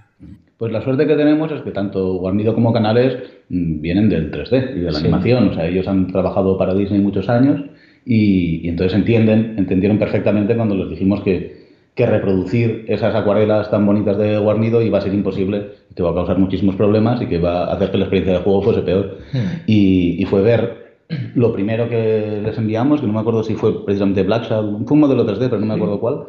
[0.58, 3.16] Pues la suerte que tenemos es que tanto Guarnido como Canales
[3.50, 5.04] mm, vienen del 3D y de la Sí.
[5.06, 5.50] animación.
[5.50, 7.62] O sea, ellos han trabajado para Disney muchos años
[8.06, 13.86] y, y entonces entienden, entendieron perfectamente cuando les dijimos que, que reproducir esas acuarelas tan
[13.86, 17.36] bonitas de Guarnido iba a ser imposible, que iba a causar muchísimos problemas y que
[17.36, 19.18] iba a hacer que la experiencia de juego fuese peor.
[19.66, 20.88] Y, y fue ver
[21.34, 24.94] lo primero que les enviamos, que no me acuerdo si fue precisamente Black Shadow, fue
[24.94, 26.26] un modelo 3D, pero no me acuerdo cuál.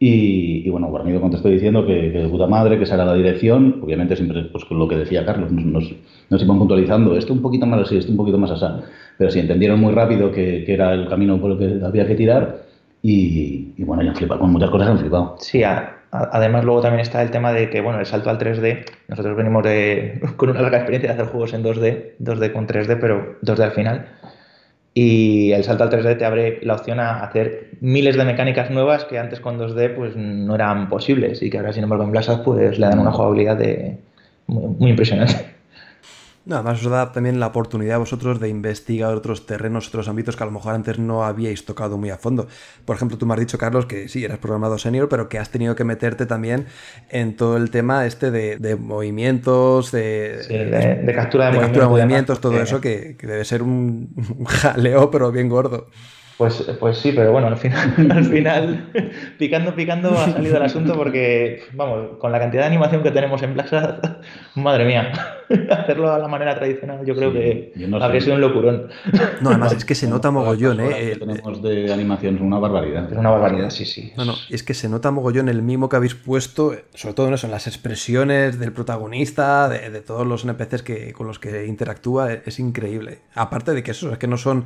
[0.00, 3.14] Y, y bueno, Guarnido contestó diciendo que, que de puta madre, que esa era la
[3.14, 3.80] dirección.
[3.80, 5.94] Obviamente siempre pues, con lo que decía Carlos, nos, nos,
[6.28, 8.66] nos iban puntualizando, esto un poquito más así, esto un poquito más así.
[9.18, 12.14] Pero sí, entendieron muy rápido que, que era el camino por el que había que
[12.14, 12.62] tirar.
[13.02, 15.36] Y, y bueno, ya han flipado, con muchas cosas han flipado.
[15.40, 18.38] Sí, a- a- además luego también está el tema de que, bueno, el salto al
[18.38, 22.66] 3D, nosotros venimos de, con una larga experiencia de hacer juegos en 2D, 2D con
[22.66, 24.06] 3D, pero 2D al final.
[24.94, 29.04] Y el salto al 3D te abre la opción a hacer miles de mecánicas nuevas
[29.06, 32.42] que antes con 2D pues no eran posibles y que ahora sin embargo en Blasad
[32.42, 33.96] pues le dan una jugabilidad de,
[34.48, 35.34] muy, muy impresionante.
[36.44, 40.34] Nada más os da también la oportunidad a vosotros de investigar otros terrenos, otros ámbitos
[40.34, 42.48] que a lo mejor antes no habíais tocado muy a fondo.
[42.84, 45.50] Por ejemplo, tú me has dicho, Carlos, que sí, eras programador senior, pero que has
[45.50, 46.66] tenido que meterte también
[47.10, 51.88] en todo el tema este de, de movimientos, de, Sí, de- de captura de captura
[51.88, 55.86] movimientos, todo eso, que, que debe ser un, un jaleo, pero bien gordo.
[56.38, 58.90] Pues, pues sí, pero bueno, al final, al final,
[59.38, 63.42] picando, picando, ha salido el asunto porque, vamos, con la cantidad de animación que tenemos
[63.42, 64.00] en Plaza,
[64.56, 65.12] madre mía,
[65.70, 68.04] hacerlo a la manera tradicional yo creo Sí, que yo no sé.
[68.04, 68.88] habría sido un locurón.
[69.40, 70.88] No, además es que se nota mogollón, ¿eh?
[70.88, 73.12] que El- tenemos de animación son una barbaridad.
[73.12, 74.12] Es una barbaridad, sí, sí.
[74.16, 77.34] No, no, es que se nota mogollón el mimo que habéis puesto, sobre todo en
[77.34, 81.66] eso, en las expresiones del protagonista, de, de todos los NPCs que, con los que
[81.66, 83.18] interactúa, es, es increíble.
[83.34, 84.64] Aparte de que eso, es que no son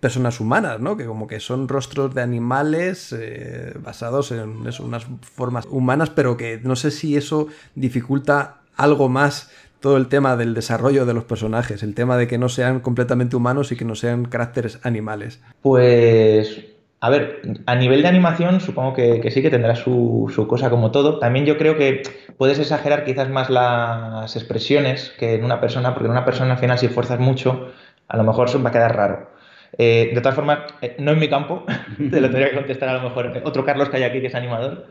[0.00, 0.96] personas humanas, ¿no?
[0.96, 6.36] Que como que son rostros de animales eh, basados en eso, unas formas humanas, pero
[6.36, 11.24] que no sé si eso dificulta algo más todo el tema del desarrollo de los
[11.24, 15.40] personajes, el tema de que no sean completamente humanos y que no sean caracteres animales.
[15.62, 16.66] Pues,
[17.00, 20.68] a ver, a nivel de animación supongo que, que sí que tendrá su, su cosa
[20.68, 21.18] como todo.
[21.18, 22.02] También yo creo que
[22.36, 26.58] puedes exagerar quizás más las expresiones que en una persona, porque en una persona al
[26.58, 27.70] final si fuerzas mucho,
[28.06, 29.29] a lo mejor va a quedar raro.
[29.78, 31.64] Eh, de todas formas, eh, no en mi campo,
[32.10, 34.34] te lo tendría que contestar a lo mejor otro Carlos que hay aquí que es
[34.34, 34.86] animador.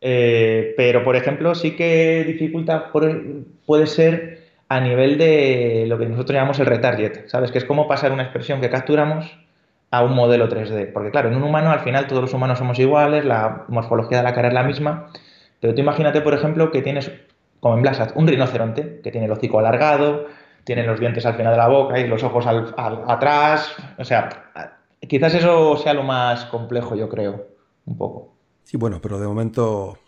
[0.00, 3.22] Eh, pero, por ejemplo, sí que dificulta, por-
[3.66, 7.50] puede ser a nivel de lo que nosotros llamamos el retarget, ¿sabes?
[7.52, 9.38] Que es como pasar una expresión que capturamos
[9.90, 10.86] a un modelo 3D.
[10.92, 14.24] Porque, claro, en un humano al final todos los humanos somos iguales, la morfología de
[14.24, 15.08] la cara es la misma,
[15.60, 17.10] pero tú imagínate, por ejemplo, que tienes,
[17.60, 20.26] como en Blasad, un rinoceronte que tiene el hocico alargado,
[20.64, 23.72] tiene los dientes al final de la boca y los ojos al- al- atrás.
[23.98, 24.28] O sea,
[25.06, 27.46] quizás eso sea lo más complejo, yo creo,
[27.86, 28.34] un poco.
[28.64, 29.98] Sí, bueno, pero de momento,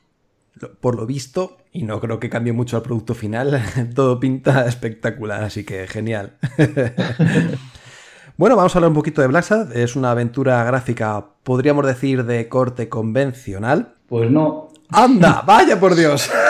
[0.81, 3.61] por lo visto, y no creo que cambie mucho al producto final,
[3.95, 6.39] todo pinta espectacular, así que genial.
[8.37, 9.77] bueno, vamos a hablar un poquito de Blacksad.
[9.77, 13.95] Es una aventura gráfica, podríamos decir, de corte convencional.
[14.09, 15.43] Pues no, ¡Anda!
[15.47, 16.31] ¡Vaya por Dios!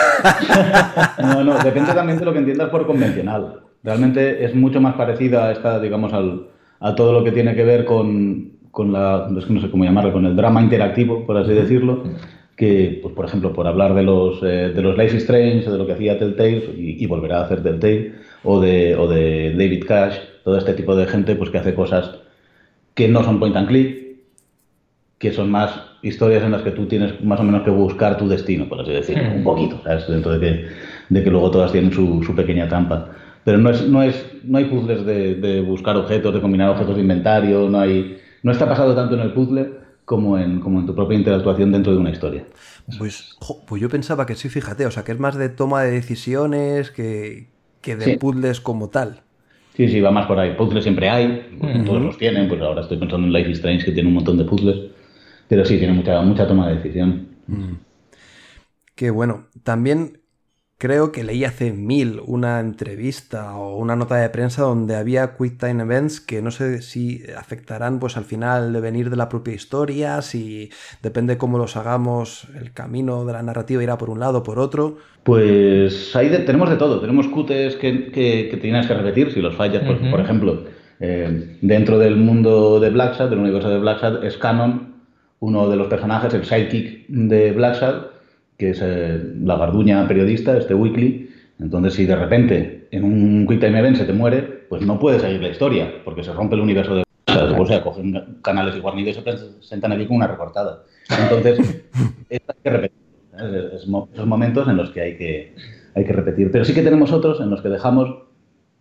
[1.19, 3.61] No, no, depende también de lo que entiendas por convencional.
[3.87, 6.47] Realmente es mucho más parecida a esta, digamos, al,
[6.81, 9.85] a todo lo que tiene que ver con, con la, es que no sé cómo
[9.85, 12.03] llamarlo, con el drama interactivo, por así decirlo,
[12.57, 15.77] que, pues, por ejemplo, por hablar de los, eh, de los is Strange o de
[15.77, 19.85] lo que hacía Telltale, y, y volverá a hacer Telltale, o de, o de David
[19.87, 22.13] Cash, todo este tipo de gente pues, que hace cosas
[22.93, 24.17] que no son point and click,
[25.17, 25.71] que son más
[26.01, 28.91] historias en las que tú tienes más o menos que buscar tu destino, por así
[28.91, 30.09] decirlo, un poquito, ¿sabes?
[30.09, 30.65] Dentro de que,
[31.07, 33.11] de que luego todas tienen su, su pequeña trampa.
[33.47, 36.95] Pero no, es, no, es, no hay puzzles de, de buscar objetos, de combinar objetos
[36.95, 39.63] de inventario, no, hay, no está pasado tanto en el puzzle
[40.05, 42.45] como en, como en tu propia interactuación dentro de una historia.
[42.97, 45.83] Pues, jo, pues yo pensaba que sí, fíjate, o sea, que es más de toma
[45.83, 48.17] de decisiones que, que de Sí.
[48.17, 49.23] puzzles como tal.
[49.75, 50.55] Sí, sí, va más por ahí.
[50.55, 53.91] Puzzles siempre hay, todos los tienen, pues ahora estoy pensando en Life is Strange que
[53.91, 54.91] tiene un montón de puzzles,
[55.47, 57.27] pero sí, tiene mucha, mucha toma de decisión.
[58.95, 59.47] Qué bueno.
[59.63, 60.21] También
[60.77, 65.57] creo que leí hace mil una entrevista o una nota de prensa donde había Quick
[65.59, 69.55] Time Events que no sé si afectarán pues al final de venir de la propia
[69.55, 70.69] historia, si
[71.01, 74.59] depende cómo los hagamos, el camino de la narrativa irá por un lado o por
[74.59, 74.97] otro.
[75.23, 76.99] Pues ahí de- tenemos de todo.
[77.01, 79.83] Tenemos QTs que, que- que tienes que repetir si los fallas.
[80.11, 80.63] por, ejemplo,
[80.99, 84.95] eh, dentro del mundo de Blacksad, del universo de Blacksad, es canon
[85.39, 87.95] uno de los personajes, el sidekick de Blacksad,
[88.57, 91.29] que es eh, la garduña periodista, este Weekly.
[91.59, 95.21] Entonces, si de repente en un Quick Time Event se te muere, pues no puedes
[95.21, 97.03] seguir la historia, porque se rompe el universo de.
[97.59, 100.83] O sea, cogen canales y guarnidos y se presentan aquí con una recortada.
[101.23, 101.59] Entonces,
[102.31, 102.97] hay que repetir.
[103.37, 105.55] Es- esos momentos en los que hay que,
[105.95, 106.51] hay que repetir.
[106.51, 108.23] Pero sí que tenemos otros en los que dejamos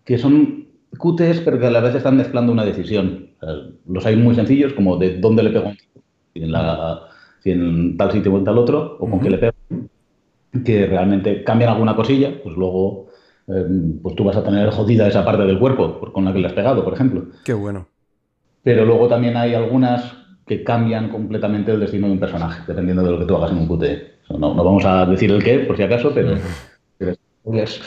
[0.05, 0.69] que son
[0.99, 3.31] QTs, pero que a la vez están mezclando una decisión.
[3.41, 3.55] O sea,
[3.87, 6.03] los hay muy sencillos, como de dónde le pego un tiro,
[6.33, 7.01] si en, la,
[7.41, 9.53] si en tal sitio o en tal otro, o con qué le pego,
[10.65, 13.09] que realmente cambian alguna cosilla, pues luego
[13.49, 13.65] eh,
[14.03, 16.47] pues tú vas a tener jodida esa parte del cuerpo por- con la que le
[16.47, 17.27] has pegado, por ejemplo.
[17.45, 17.87] Qué bueno.
[18.63, 20.13] Pero luego también hay algunas
[20.47, 23.59] que cambian completamente el destino de un personaje, dependiendo de lo que tú hagas en
[23.59, 24.13] un QTE.
[24.25, 26.37] O sea, no, no vamos a decir el qué, por si acaso, pero...
[26.99, 27.13] pero
[27.63, 27.81] es-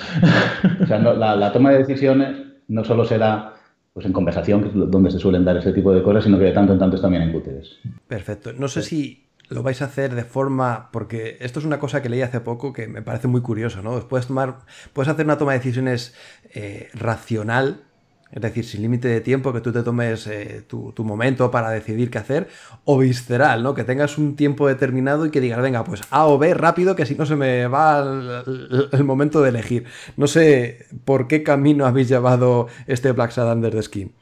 [0.82, 2.38] o sea, no- la, la toma de decisiones
[2.68, 3.54] no solo será
[3.94, 6.46] pues, en conversación, que es donde se suelen dar ese tipo de cosas, sino que
[6.46, 7.80] de tanto en tanto es también en QTEs.
[8.08, 8.54] Perfecto.
[8.54, 10.90] No sé si lo vais a hacer de forma.
[10.92, 14.00] Porque esto es una cosa que leí hace poco que me parece muy curioso, ¿no?
[14.08, 14.60] Puedes tomar.
[14.94, 16.14] Puedes hacer una toma de decisiones
[16.54, 17.84] eh, racional.
[18.32, 22.12] Es decir, sin límite de tiempo, que tú te tomes eh, tu, momento para decidir
[22.12, 22.48] qué hacer,
[22.86, 23.74] o visceral, ¿no?
[23.74, 27.08] Que tengas un tiempo determinado y que digas, venga, pues A o B rápido, que
[27.08, 29.86] si no se me va el, momento de elegir.
[30.16, 34.14] No sé por qué camino habéis llevado este Black Under the Skin.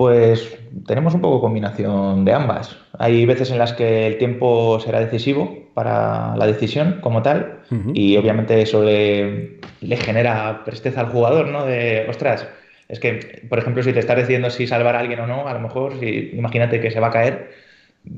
[0.00, 2.74] Pues tenemos un poco combinación de ambas.
[2.98, 7.60] Hay veces en las que el tiempo será decisivo para la decisión como tal
[7.92, 11.66] y obviamente eso le, le genera presteza al jugador, ¿no?
[11.66, 12.48] De, ostras,
[12.88, 15.52] es que, por ejemplo, si te estás decidiendo si salvar a alguien o no, a
[15.52, 17.50] lo mejor, si, imagínate que se va a caer,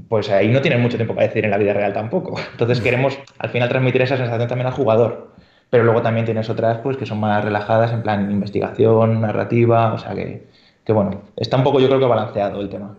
[0.09, 2.39] pues ahí no tienes mucho tiempo para decidir en la vida real tampoco.
[2.53, 5.33] Entonces queremos al final transmitir esa sensación también al jugador.
[5.69, 9.99] Pero luego también tienes otras pues que son más relajadas, en plan investigación, narrativa, o
[9.99, 10.45] sea que,
[10.85, 12.97] que bueno, está un poco yo creo que balanceado el tema.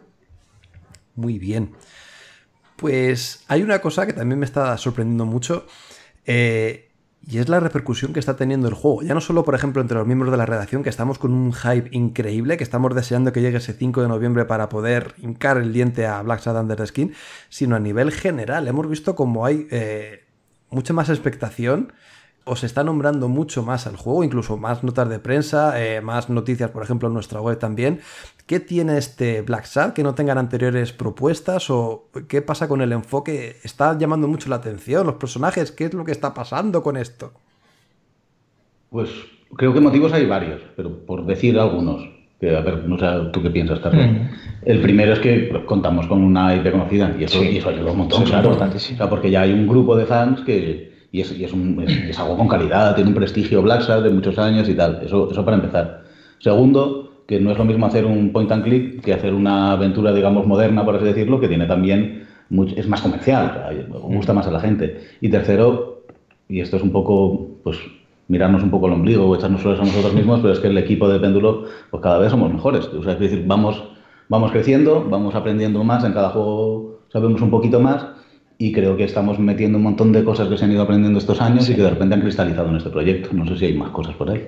[1.16, 1.74] Muy bien.
[2.76, 5.66] Pues hay una cosa que también me está sorprendiendo mucho.
[6.26, 6.90] eh,
[7.26, 9.02] y es la repercusión que está teniendo el juego.
[9.02, 11.54] Ya no solo, por ejemplo, entre los miembros de la redacción, que estamos con un
[11.54, 15.72] hype increíble, que estamos deseando que llegue ese 5 de noviembre para poder hincar el
[15.72, 17.14] diente a Black Sad Under the Skin,
[17.48, 18.68] sino a nivel general.
[18.68, 20.26] Hemos visto como hay eh,
[20.70, 21.94] mucha más expectación.
[22.46, 26.30] O se está nombrando mucho más al juego, incluso más notas de prensa, eh, más
[26.30, 28.02] noticias, por ejemplo, en nuestra web también.
[28.46, 31.70] ¿Qué tiene este Black Sad que no tengan anteriores propuestas?
[31.70, 33.56] ¿O qué pasa con el enfoque?
[33.64, 35.72] ¿Está llamando mucho la atención los personajes?
[35.72, 37.32] ¿Qué es lo que está pasando con esto?
[38.90, 39.10] Pues
[39.56, 42.04] creo que motivos hay varios, pero por decir algunos,
[42.40, 44.06] que a ver, no sé tú qué piensas, Carlos.
[44.06, 44.28] Mm.
[44.66, 47.48] El primero es que contamos con una IP conocida y eso, Sí.
[47.52, 48.50] y eso ayuda un montón, Eso es claro.
[48.50, 48.96] importantísimo.
[48.96, 50.93] O sea, porque ya hay un grupo de fans que.
[51.14, 54.10] Y es, y es, un- es- es algo con calidad, tiene un prestigio Blacksad de
[54.10, 55.00] muchos años y tal.
[55.04, 56.04] Eso, eso para empezar.
[56.40, 60.12] Segundo, que no es lo mismo hacer un point and click que hacer una aventura,
[60.12, 62.24] digamos, moderna, por así decirlo, que tiene también.
[62.50, 63.88] much- es más comercial, o sea,
[64.18, 64.98] gusta más a la gente.
[65.22, 66.04] Y tercero,
[66.50, 67.78] y esto es un poco, pues,
[68.28, 70.78] mirarnos un poco el ombligo o echarnos flores a nosotros mismos, pero es que el
[70.78, 72.86] equipo de Péndulo, pues cada vez somos mejores.
[72.88, 73.84] O sea, es decir, vamos,
[74.30, 78.08] vamos creciendo, vamos aprendiendo más, en cada juego sabemos un poquito más
[78.68, 81.42] y creo que estamos metiendo un montón de cosas que se han ido aprendiendo estos
[81.42, 83.30] años y que de repente han cristalizado en este proyecto.
[83.34, 84.48] No sé si hay más cosas por ahí.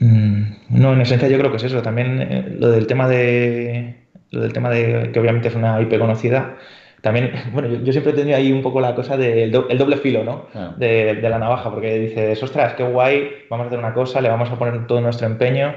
[0.00, 1.82] Mm, No, en esencia yo creo que es eso.
[1.82, 3.94] También eh, lo del tema de
[4.30, 6.56] lo del tema de que obviamente es una IP conocida.
[7.00, 9.78] También, bueno, yo, yo siempre he tenido ahí un poco la cosa del do- el
[9.78, 10.46] doble filo, ¿no?
[10.52, 10.74] Claro.
[10.76, 14.28] De, de la navaja, porque dices, ostras, qué guay, vamos a hacer una cosa, le
[14.28, 15.74] vamos a poner todo nuestro empeño,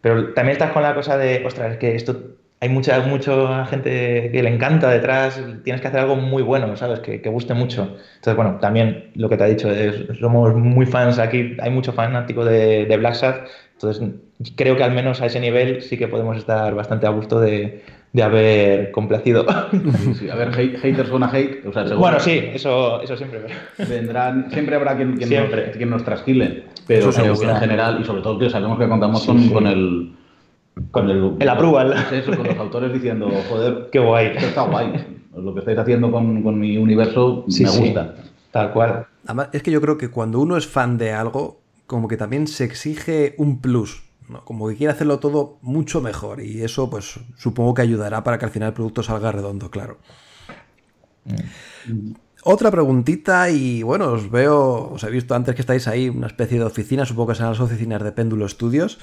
[0.00, 2.16] pero también estás con la cosa de, ostras, es que esto
[2.62, 7.00] hay mucha, mucha gente que le encanta detrás, tienes que hacer algo muy bueno, ¿sabes?
[7.00, 7.82] Que, que guste mucho.
[8.14, 11.92] Entonces, bueno, también lo que te ha dicho, es, somos muy fans aquí, hay mucho
[11.92, 13.34] fanático de, de Black Sad,
[13.72, 14.08] entonces
[14.56, 17.82] creo que al menos a ese nivel sí que podemos estar bastante a gusto de,
[18.12, 19.44] de haber complacido.
[19.72, 20.30] Sí, sí.
[20.30, 21.66] A ver, hate- haters gonna hate.
[21.66, 23.40] O sea, seguro bueno, sí, eso, eso siempre.
[23.88, 25.66] vendrán, siempre habrá quien, quien, Siempre.
[25.66, 27.54] Nos, quien nos trasquile, pero Eso creo que seguro.
[27.56, 29.50] en general, y sobre todo que sabemos que contamos Sí, con, sí.
[29.50, 30.12] con el...
[30.90, 31.94] Con el, El approval.
[32.12, 34.28] Eso, con los autores diciendo, joder, Qué guay.
[34.28, 35.18] esto está guay.
[35.36, 37.80] Lo que estáis haciendo con, con mi universo Sí, me sí.
[37.84, 38.14] gusta.
[38.50, 39.06] Tal cual.
[39.26, 42.46] Además, es que yo creo que cuando uno es fan de algo, como que también
[42.46, 44.02] se exige un plus.
[44.28, 44.44] ¿no?
[44.44, 46.40] Como que quiere hacerlo todo mucho mejor.
[46.42, 49.98] Y eso, pues, supongo que ayudará para que al final el producto salga redondo, claro.
[52.44, 56.58] otra preguntita y bueno, os veo, os he visto antes que estáis ahí, una especie
[56.58, 58.98] de oficina, supongo que serán las oficinas de Péndulo Studios.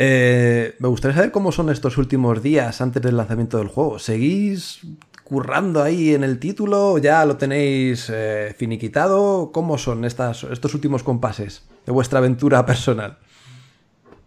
[0.00, 3.98] Eh, me gustaría saber cómo son estos últimos días antes del lanzamiento del juego.
[3.98, 4.80] ¿Seguís
[5.24, 6.98] currando ahí en el título?
[6.98, 9.50] ¿Ya lo tenéis eh, finiquitado?
[9.52, 13.18] ¿Cómo son estas, estos últimos compases de vuestra aventura personal?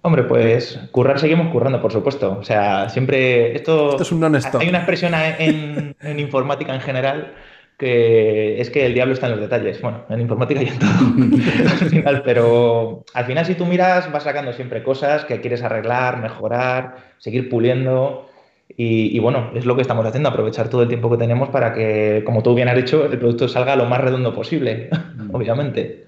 [0.01, 2.38] Hombre, pues currar seguimos currando, por supuesto.
[2.38, 4.59] O sea, siempre esto, Esto es un non-stop.
[4.59, 7.34] Hay una expresión en, en informática en general
[7.82, 9.82] que es que el diablo está en los detalles.
[9.82, 10.89] Bueno, en informática y en todo.
[11.82, 16.21] al final, pero al final si tú miras vas sacando siempre cosas que quieres arreglar,
[16.21, 18.29] mejorar, seguir puliendo.
[18.77, 21.73] Y, y bueno, es lo que estamos haciendo, aprovechar todo el tiempo que tenemos para
[21.73, 24.89] que, como tú bien has dicho, el producto salga lo más redondo posible,
[25.34, 26.05] obviamente.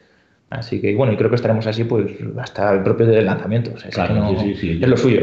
[0.53, 2.05] Así que bueno, y creo que estaremos así pues
[2.39, 3.71] hasta el propio del lanzamiento.
[3.73, 4.79] O sea, es, Claro, que no- sí, sí, sí.
[4.81, 5.21] es lo suyo.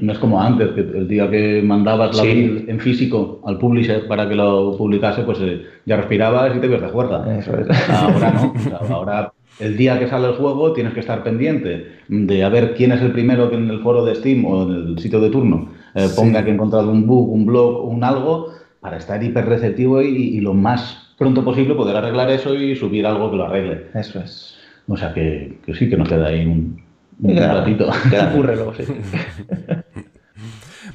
[0.00, 2.28] No es como antes, que el día que mandabas la Sí.
[2.28, 6.66] build en físico al publisher para que lo publicase, pues eh, ya respirabas y te
[6.66, 7.38] ibas de cuerda.
[7.38, 7.66] Eso es.
[7.90, 8.52] Ahora no.
[8.54, 12.48] O sea, ahora, el día que sale el juego, tienes que estar pendiente de a
[12.50, 15.20] ver quién es el primero que en el foro de Steam o en el sitio
[15.20, 19.20] de turno eh, ponga que ha encontrado un bug, un blog, un algo, para estar
[19.24, 20.06] hiper receptivo y,
[20.36, 23.86] y lo más pronto posible poder arreglar eso y subir algo que lo arregle.
[23.94, 24.54] Eso es.
[24.88, 26.82] O sea que, que sí que nos queda ahí un,
[27.20, 27.88] un Queda, ratito.
[28.10, 28.84] queda curre luego, sí.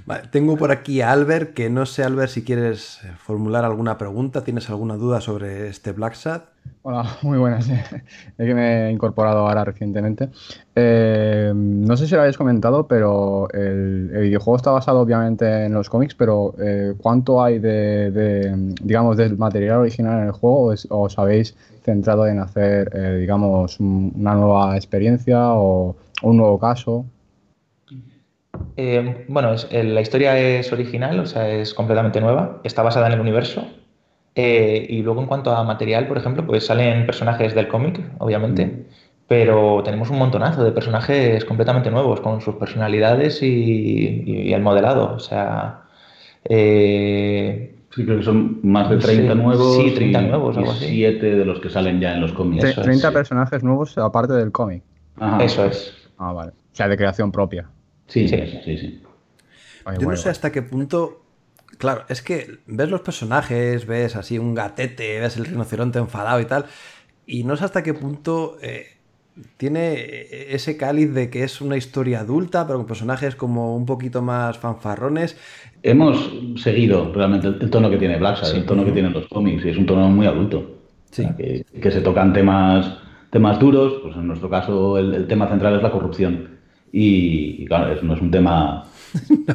[0.06, 3.98] Vale, tengo por aquí a Albert, que no sé, Albert, si quieres eh, formular alguna
[3.98, 6.46] pregunta, ¿tienes alguna duda sobre este Black Sat?
[6.82, 7.70] Hola, muy buenas.
[8.38, 10.30] Es que me he incorporado ahora recientemente.
[10.76, 15.74] Eh, no sé si lo habéis comentado, pero el, el videojuego está basado obviamente en
[15.74, 20.64] los cómics, pero eh, ¿cuánto hay de, de, digamos, del material original en el juego?
[20.66, 26.38] ¿O es- ¿Os habéis centrado en hacer, eh, digamos, un- una nueva experiencia o un
[26.38, 27.06] nuevo caso?
[28.78, 33.08] Eh, bueno, es- eh, la historia es original, o sea, es completamente nueva, está basada
[33.08, 33.68] en el universo.
[34.36, 38.86] Eh, y luego en cuanto a material, por ejemplo, pues salen personajes del cómic, obviamente,
[39.28, 45.14] pero tenemos un montonazo de personajes completamente nuevos, con sus personalidades y, y el modelado.
[45.16, 45.84] O sea,
[46.46, 49.76] eh, Sí, creo que son más de 30 Sí, nuevos.
[49.78, 50.86] sí, 30 y, nuevos, algo así.
[50.88, 52.64] 7 de los que salen ya en los cómics.
[52.64, 53.14] Tre- Eso es, 30 sí.
[53.14, 54.84] personajes nuevos aparte del cómic.
[55.20, 55.44] Ajá.
[55.44, 55.94] eso es.
[56.18, 56.52] Ah, vale.
[56.52, 57.70] O sea, de creación propia.
[58.08, 58.38] Sí, Sí.
[58.66, 59.04] sí, sí.
[59.86, 60.32] Ay, Yo no sé guay.
[60.32, 61.22] hasta qué punto.
[61.78, 66.46] Claro, es que ves los personajes, ves así un gatete, ves el rinoceronte enfadado y
[66.46, 66.66] tal,
[67.26, 68.88] y no sé hasta qué punto eh,
[69.58, 74.22] tiene ese cáliz de que es una historia adulta, pero con personajes como un poquito
[74.22, 75.36] más fanfarrones.
[75.84, 79.28] Hemos seguido realmente el, el tono que tiene Black Sabbath, el tono que tienen los
[79.28, 80.72] cómics, y es un tono muy adulto.
[81.12, 81.24] Sí.
[81.24, 82.98] O sea, que, que se tocan temas,
[83.30, 86.50] temas duros, pues en nuestro caso el, el tema central es la corrupción.
[86.92, 88.86] Y, y claro, es- no es un tema.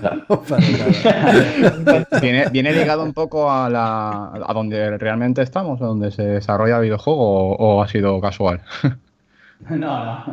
[2.20, 6.76] ¿Viene, viene ligado un poco a, la, a donde realmente estamos, a donde se desarrolla
[6.76, 8.61] el videojuego, o, o ha sido casual?
[9.71, 10.25] No, no,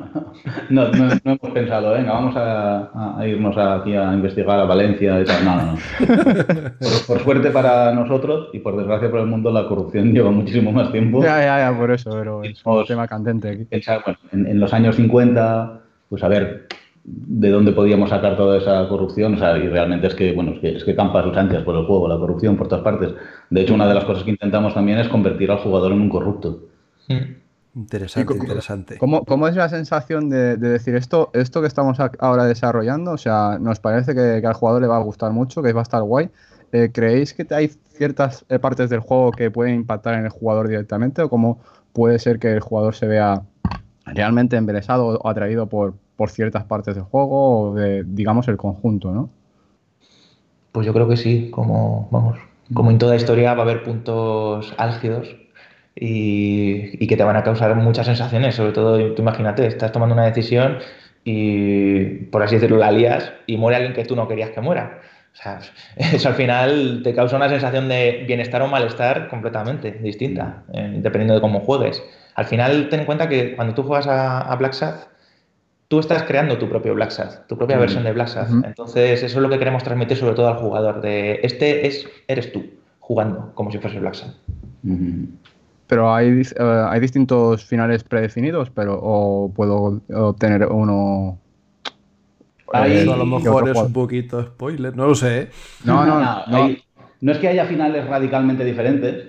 [0.70, 5.20] no, no, no hemos pensado, venga, vamos a, a irnos aquí a investigar a Valencia
[5.20, 5.46] y tal.
[5.46, 5.78] No, no, no.
[6.80, 10.72] Por, por suerte para nosotros y por desgracia para el mundo, la corrupción lleva muchísimo
[10.72, 11.24] más tiempo.
[11.24, 13.66] ya, ya, ya, por eso, pero es un tema candente aquí.
[13.66, 16.68] Pensar, bueno, en, en los años 50, pues a ver
[17.06, 20.60] de dónde podíamos sacar toda esa corrupción, o sea, y realmente es que, bueno, es
[20.60, 23.14] que, es que campa sus anchas por el juego, la corrupción por todas partes.
[23.50, 26.10] De hecho, una de las cosas que intentamos también es convertir al jugador en un
[26.10, 26.62] corrupto.
[27.08, 27.45] Mm.
[27.76, 28.98] Interesante, ¿Y cómo- interesante.
[28.98, 33.12] ¿Cómo, cómo es la sensación de, de decir esto, esto que estamos ahora desarrollando?
[33.12, 35.82] O sea, nos parece que, que al jugador le va a gustar mucho, que va
[35.82, 36.30] a estar guay.
[36.72, 40.68] Eh, ¿Creéis que hay ciertas eh, partes del juego que pueden impactar en el jugador
[40.70, 41.22] directamente?
[41.22, 41.60] ¿O cómo
[41.94, 43.42] puede ser que el jugador se vea
[44.06, 49.12] realmente embelesado o atraído por, por ciertas partes del juego o de, digamos, el conjunto,
[49.12, 49.30] ¿no?
[50.72, 52.38] Pues yo creo que sí, como, vamos,
[52.74, 55.36] como en toda historia va a haber puntos álgidos
[55.96, 60.14] y, y que te van a causar muchas sensaciones, sobre todo, tú imagínate, estás tomando
[60.14, 60.80] una decisión
[61.24, 65.00] y, por así decirlo, la lías y muere alguien que tú no querías que muera.
[65.34, 65.60] O sea,
[65.96, 71.34] eso al final te causa una sensación de bienestar o malestar completamente distinta, eh, dependiendo
[71.36, 72.04] de cómo juegues.
[72.36, 75.08] Al final, ten en cuenta que cuando tú juegas a, a Black Sabbath,
[75.88, 77.80] tú estás creando tu propio Black Sabbath, tu propia Mm.
[77.80, 78.66] versión de Black Sabbath.
[78.66, 82.52] Entonces, eso es lo que queremos transmitir sobre todo al jugador, de este es, eres
[82.52, 82.66] tú,
[83.00, 84.36] jugando como si fuese Black Sabbath.
[85.88, 91.38] Pero hay, eh, hay distintos finales predefinidos, pero o puedo obtener uno.
[92.74, 95.42] Hay- eh, Eso a lo mejor es un poquito spoiler, no lo sé.
[95.44, 95.50] ¿eh?
[95.86, 96.58] No, no, no, no.
[96.58, 96.84] hay-
[97.22, 99.28] no es que haya finales radicalmente diferentes,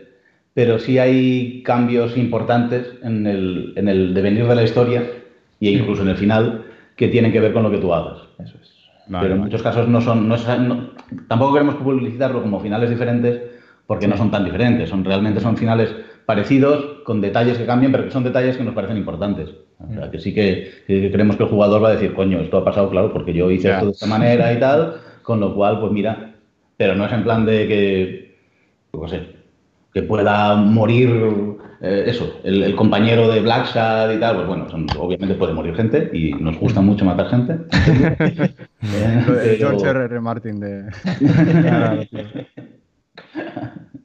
[0.55, 5.03] pero sí hay cambios importantes en el, en el devenir de la historia
[5.61, 6.65] e incluso en el final
[6.97, 8.19] que tienen que ver con lo que tú hagas.
[8.39, 8.71] Eso es.
[9.09, 9.51] Vale, pero en vale.
[9.51, 10.91] muchos casos no son, no es- no-
[11.29, 13.41] tampoco queremos publicitarlo como finales diferentes
[13.87, 15.95] porque no son tan diferentes, son realmente son finales
[16.27, 19.49] parecidos, con detalles que cambian, pero que son detalles que nos parecen importantes.
[19.79, 22.59] O sea, que sí que, que creemos que el jugador va a decir, coño, esto
[22.59, 23.75] ha pasado, claro, porque yo hice Ya.
[23.75, 26.35] esto de esta manera y tal, con lo cual, pues mira,
[26.77, 28.35] pero no es en plan de que,
[28.93, 29.23] qué sé,
[29.93, 31.11] que pueda morir
[31.83, 35.75] eh, eso, el, el compañero de Blackshad y tal, pues bueno, son- obviamente puede morir
[35.77, 37.59] gente y nos gusta mucho matar gente.
[39.59, 40.05] George R.
[40.07, 40.21] R.
[40.21, 40.85] Martin de.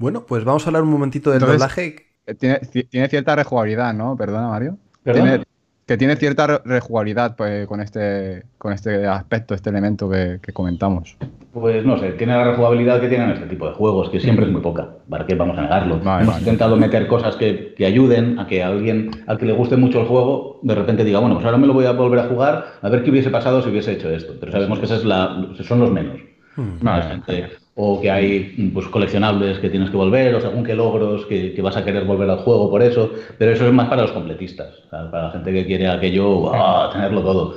[0.00, 1.96] Bueno, pues vamos a hablar un momentito del Entonces- doblaje.
[2.38, 4.16] tiene, ci- tiene cierta rejugabilidad, ¿no?
[4.16, 4.78] Perdona, Mario.
[5.04, 5.22] ¿Perdón?
[5.28, 5.44] Tiene-
[5.86, 10.52] que tiene cierta re- rejugabilidad pues, con, este, con este aspecto, este elemento que, que
[10.52, 11.16] comentamos.
[11.52, 14.52] Pues no sé, tiene la rejugabilidad que tienen este tipo de juegos, que siempre es
[14.52, 14.88] muy poca.
[15.08, 15.98] ¿Para qué vamos a negarlo?
[15.98, 16.44] Vale, Hemos vale.
[16.44, 20.06] intentado meter cosas que, que ayuden a que alguien al que le guste mucho el
[20.06, 22.88] juego de repente diga, bueno, pues ahora me lo voy a volver a jugar, a
[22.88, 24.34] ver qué hubiese pasado si hubiese hecho esto.
[24.38, 26.20] Pero sabemos que esa es la, son los menos.
[26.56, 27.02] Vale.
[27.02, 31.54] Gente- o que hay pues, coleccionables que tienes que volver, o según qué logros que,
[31.54, 33.10] que vas a querer volver al juego por eso.
[33.38, 36.90] Pero eso es más para los completistas, para la gente que quiere aquello, ¡ah!
[36.92, 37.54] tenerlo todo.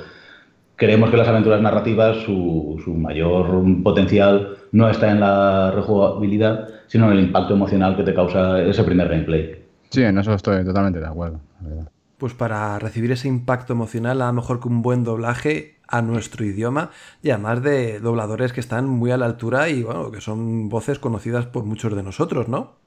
[0.76, 7.06] Creemos que las aventuras narrativas, su, su mayor potencial no está en la rejugabilidad, sino
[7.06, 9.62] en el impacto emocional que te causa ese primer gameplay.
[9.90, 11.40] Sí, en eso estoy totalmente de acuerdo.
[11.62, 11.90] la verdad.
[12.18, 16.90] Pues para recibir ese impacto emocional, nada mejor que un buen doblaje a nuestro idioma
[17.22, 20.98] y además de dobladores que están muy a la altura y bueno, que son voces
[20.98, 22.78] conocidas por muchos de nosotros, ¿no?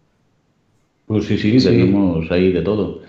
[1.05, 3.01] Pues sí, sí, tenemos ahí de todo.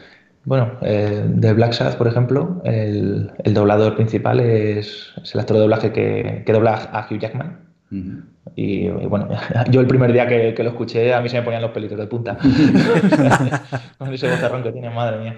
[0.45, 5.57] Bueno, eh, de Black Sabbath, por ejemplo, el, el doblador principal es, es el actor
[5.57, 7.68] de doblaje que, que dobla a Hugh Jackman.
[7.91, 9.29] Y, y bueno,
[9.71, 11.99] yo el primer día que, que lo escuché a mí se me ponían los pelitos
[11.99, 12.37] de punta.
[13.99, 15.37] Con ese vocerrón que tiene, madre mía.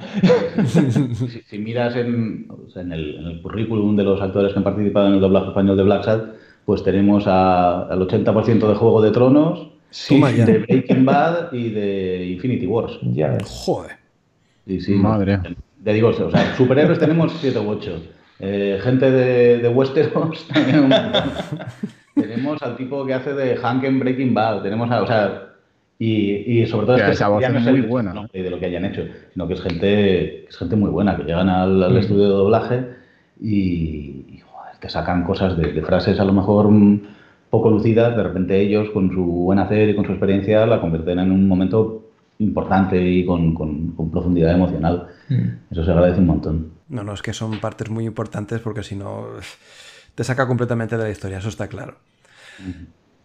[0.66, 4.59] Si, si miras en, o sea, en el, en el currículum de los actores que
[4.59, 6.20] han participado en el doblaje español de Black Sad,
[6.64, 9.68] pues tenemos a- al 80% de Juego de Tronos,
[10.36, 10.44] ya.
[10.46, 12.98] de Breaking Bad y de Infinity Wars.
[13.03, 13.42] Ya ves.
[13.64, 13.92] Joder.
[14.66, 14.92] Sí, sí.
[14.94, 15.40] Madre.
[15.84, 18.03] Ya digo, o sea, superhéroes tenemos 7 u 8.
[18.82, 20.46] gente de, de Westeros.
[22.23, 24.62] tenemos al tipo que hace de Hank en Breaking Bad.
[24.62, 25.47] Tenemos a, o sea,
[25.99, 28.12] y, y sobre todo Que es que esa voz es no muy buena.
[28.14, 29.03] nombre de lo que hayan hecho,
[29.33, 32.29] sino que es gente, que es gente muy buena, que llegan al, al estudio de
[32.31, 32.85] doblaje
[33.41, 37.01] y, y, joder, te sacan cosas de, de frases a lo mejor mm,
[37.51, 41.18] poco lucidas, de repente ellos con su buen hacer y con su experiencia la convierten
[41.18, 42.07] en un momento
[42.39, 45.09] importante y con, con- con profundidad emocional.
[45.71, 46.71] Eso se agradece un montón.
[46.89, 49.27] No, no, es que son partes muy importantes porque si no
[50.14, 51.97] te saca completamente de la historia, eso está claro.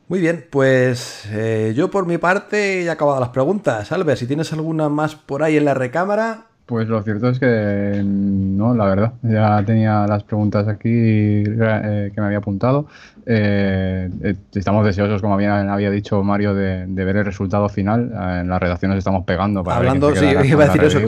[0.08, 3.92] Muy bien, pues eh, yo por mi parte he acabado las preguntas.
[3.92, 8.02] Albert, si tienes alguna más por ahí en la recámara, Pues lo cierto es que
[8.04, 9.14] no, la verdad.
[9.22, 12.88] Ya tenía las preguntas aquí eh, que me había apuntado.
[13.28, 18.12] Eh, eh, estamos deseosos, como bien había dicho Mario, de, de ver el resultado final.
[18.14, 21.00] Eh, en las redacciones estamos pegando para hablando, sí, iba a decir eso,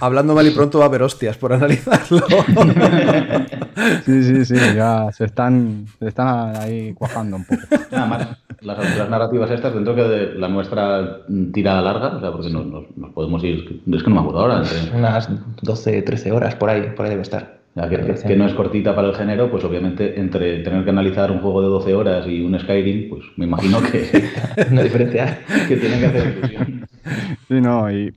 [0.00, 2.20] hablando mal y pronto va a haber hostias por analizarlo.
[4.04, 7.60] Sí, sí, sí, ya se están, se están ahí cuajando un poco.
[7.92, 8.28] Nada más,
[8.62, 12.48] las aventuras narrativas estas, dentro que de la nuestra mm, tira larga, o sea, porque
[12.50, 15.28] nos, nos- nos podemos ir, es que no me acuerdo ahora, entre- Unas
[15.62, 17.58] 12, 13 horas por ahí, por ahí debe estar.
[17.76, 21.40] Que, que no es cortita para el género, pues obviamente entre tener que analizar un
[21.40, 24.08] juego de 12 horas y un Skyrim, pues me imagino que,
[24.70, 25.38] Una diferencia.
[25.68, 26.86] que tienen que hacer ilusión.
[27.48, 28.12] Sí, no, y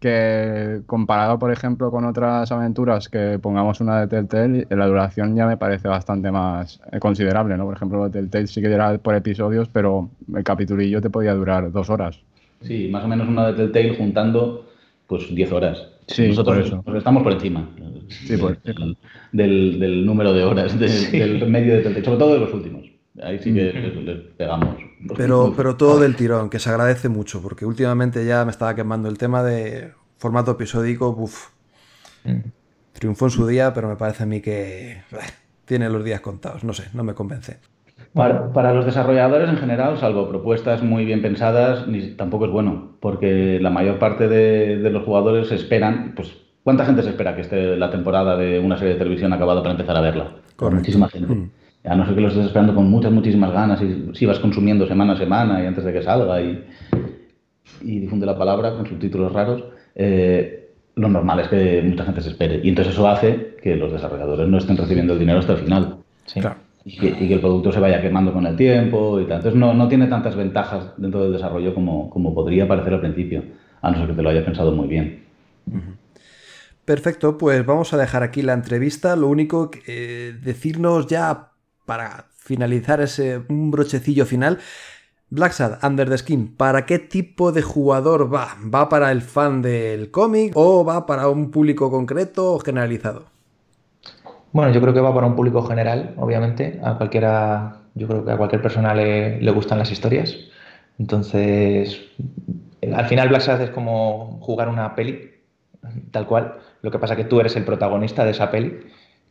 [0.00, 5.46] que comparado, por ejemplo, con otras aventuras que pongamos una de Telltale, la duración ya
[5.46, 7.66] me parece bastante más eh, considerable, ¿no?
[7.66, 11.88] Por ejemplo, Telltale sí que era por episodios, pero el capitulillo te podía durar dos
[11.90, 12.18] horas.
[12.62, 14.66] Sí, más o menos una de Telltale juntando
[15.06, 15.91] pues 10 horas.
[16.08, 16.98] Sí, Nosotros por eso.
[16.98, 17.68] estamos por encima
[18.08, 18.96] Sí, por- del,
[19.32, 22.84] del- del número de horas de- del medio de Telltale, sobre todo de los últimos.
[23.22, 24.76] Ahí sí que les, les pegamos.
[25.16, 29.08] Pero, pero todo del tirón, que se agradece mucho, porque últimamente ya me estaba quemando
[29.08, 31.10] el tema de formato episódico.
[31.10, 31.48] Uf,
[32.92, 35.02] triunfó en su día, pero me parece a mí que
[35.64, 36.64] tiene los días contados.
[36.64, 37.58] No sé, no me convence.
[38.14, 42.90] Para, para los desarrolladores en general, salvo propuestas muy bien pensadas, ni- tampoco es bueno,
[43.00, 46.30] porque la mayor parte de, de los jugadores esperan, pues,
[46.62, 49.72] ¿cuánta gente se espera que esté la temporada de una serie de televisión acabada para
[49.72, 50.32] empezar a verla?
[50.56, 50.80] Correcto.
[50.80, 51.34] Muchísima gente.
[51.34, 51.50] Mm.
[51.84, 54.86] A no ser que lo estés esperando con muchas, muchísimas ganas y si vas consumiendo
[54.86, 56.64] semana a semana y antes de que salga y,
[57.80, 62.28] y difunde la palabra con subtítulos raros, eh, lo normal es que mucha gente se
[62.28, 62.60] espere.
[62.62, 65.96] Y entonces eso hace que los desarrolladores no estén recibiendo el dinero hasta el final
[66.26, 66.40] Sí.
[66.40, 66.56] Claro.
[66.84, 69.36] Y que, el producto se vaya quemando con el tiempo y tal.
[69.36, 73.42] Entonces no, no tiene tantas ventajas dentro del desarrollo como, como podría parecer al principio,
[73.80, 75.24] a no ser que te lo hayas pensado muy bien.
[76.84, 79.14] Perfecto, pues vamos a dejar aquí la entrevista.
[79.14, 81.52] Lo único que eh, decirnos ya
[81.86, 84.58] para finalizar ese un brochecillo final.
[85.30, 88.54] Black Sad Under the Skin, ¿para qué tipo de jugador va?
[88.62, 93.31] ¿Va para el fan del cómic o va para un público concreto o generalizado?
[94.52, 96.78] Bueno, yo creo que va para un público general, obviamente.
[96.84, 100.36] A cualquiera, yo creo que a cualquier persona le, le gustan las historias.
[100.98, 102.00] Entonces,
[102.94, 105.30] al final Black Sad es como jugar una peli,
[106.10, 106.54] tal cual.
[106.82, 108.80] Lo que pasa que tú eres el protagonista de esa peli.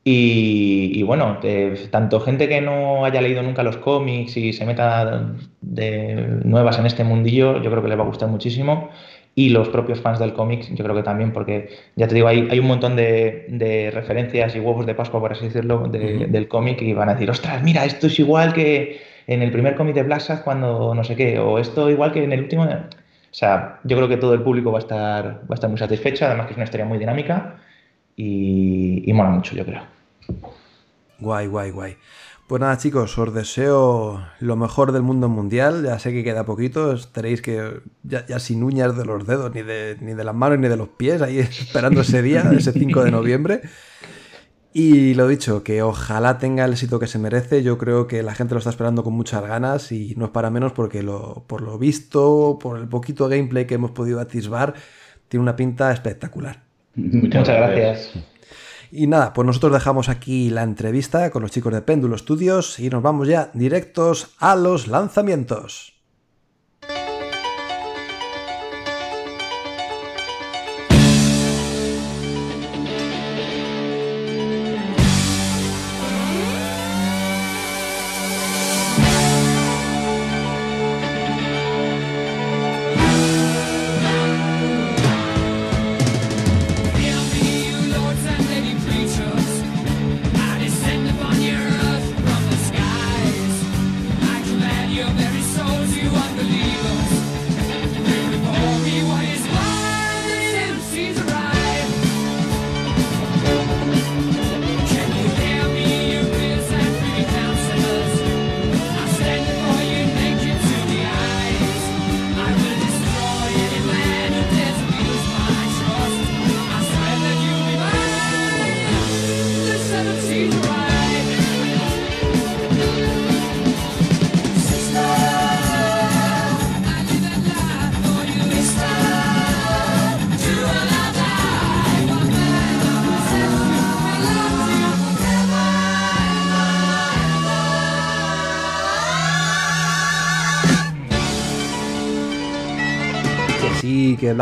[0.04, 4.66] Y, y bueno, eh, tanto gente que no haya leído nunca los cómics y se
[4.66, 8.90] meta de nuevas en este mundillo, yo creo que le va a gustar muchísimo.
[9.34, 12.48] Y los propios fans del cómic, yo creo que también, porque ya te digo, hay,
[12.52, 16.48] hay un montón de, de referencias y huevos de Pascua, por así decirlo, de- del
[16.50, 19.96] cómic y van a decir, ostras, mira, esto es igual que en el primer cómic
[19.96, 22.64] de Black Sad cuando no sé qué, o esto igual que en el último.
[22.66, 25.80] O sea, yo creo que todo el público va a estar, va a estar muy
[25.80, 27.56] satisfecho, además que es una historia muy dinámica
[28.18, 29.84] y, y mola mucho, yo creo.
[31.20, 31.96] Guay, guay, guay.
[32.52, 35.86] Pues nada, chicos, os deseo lo mejor del mundo mundial.
[35.86, 39.62] Ya sé que queda poquito, estaréis que ya, ya sin uñas de los dedos, ni
[39.62, 43.06] de, ni de las manos, ni de los pies, ahí esperando ese día, ese 5
[43.06, 43.62] de noviembre.
[44.74, 47.64] Y lo dicho, que ojalá tenga el éxito que se merece.
[47.64, 50.50] Yo creo que la gente lo está esperando con muchas ganas y no es para
[50.50, 54.74] menos porque lo, por lo visto, por el poquito gameplay que hemos podido atisbar,
[55.30, 56.64] tiene una pinta espectacular.
[56.96, 58.12] Muchas gracias.
[58.92, 62.90] Y nada, pues nosotros dejamos aquí la entrevista con los chicos de Péndulo Studios y
[62.90, 66.01] nos vamos ya directos a los lanzamientos.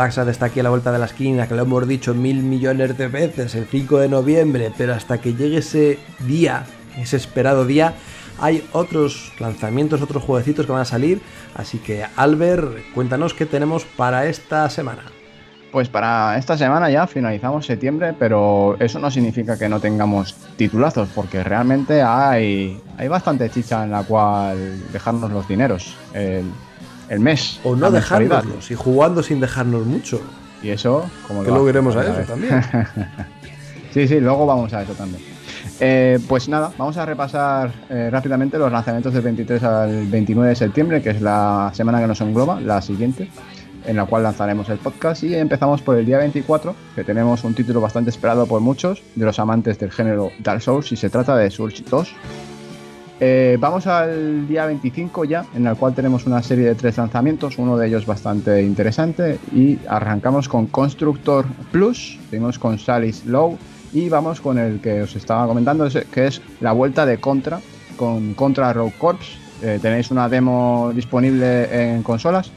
[0.00, 2.42] Black Sad está aquí a la vuelta de la esquina, que lo hemos dicho mil
[2.42, 6.64] millones de veces el 5 de noviembre, pero hasta que llegue ese día,
[6.96, 7.92] ese esperado día,
[8.38, 11.20] hay otros lanzamientos, otros jueguecitos que van a salir.
[11.54, 15.02] Así que, Albert, cuéntanos qué tenemos para esta semana.
[15.70, 21.10] Pues para esta semana ya finalizamos septiembre, pero eso no significa que no tengamos titulazos,
[21.14, 25.94] porque realmente hay, hay bastante chicha en la cual dejarnos los dineros.
[27.10, 27.60] El mes.
[27.64, 30.22] O no dejárnoslos y jugando sin dejarnos mucho.
[30.62, 32.62] Y eso, como Que luego iremos a eso también.
[33.92, 35.20] Sí, sí, luego vamos a eso también.
[35.80, 40.54] Eh, pues nada, vamos a repasar eh, rápidamente los lanzamientos del 23 al 29 de
[40.54, 43.28] septiembre, que es la semana que nos engloba, la siguiente,
[43.84, 45.24] en la cual lanzaremos el podcast.
[45.24, 49.24] Y empezamos por el día 24, que tenemos un título bastante esperado por muchos de
[49.24, 52.14] los amantes del género Dark Souls, y se trata de Surge 2.
[53.22, 57.58] Eh, vamos al día 25 ya, en el cual tenemos una serie de tres lanzamientos,
[57.58, 63.58] uno de ellos bastante interesante, y arrancamos con Constructor Plus, seguimos con Salis Low,
[63.92, 67.60] y vamos con el que os estaba comentando, que es la vuelta de Contra,
[67.98, 69.38] con Contra Rogue Corps.
[69.62, 72.50] Eh, tenéis una demo disponible en consolas,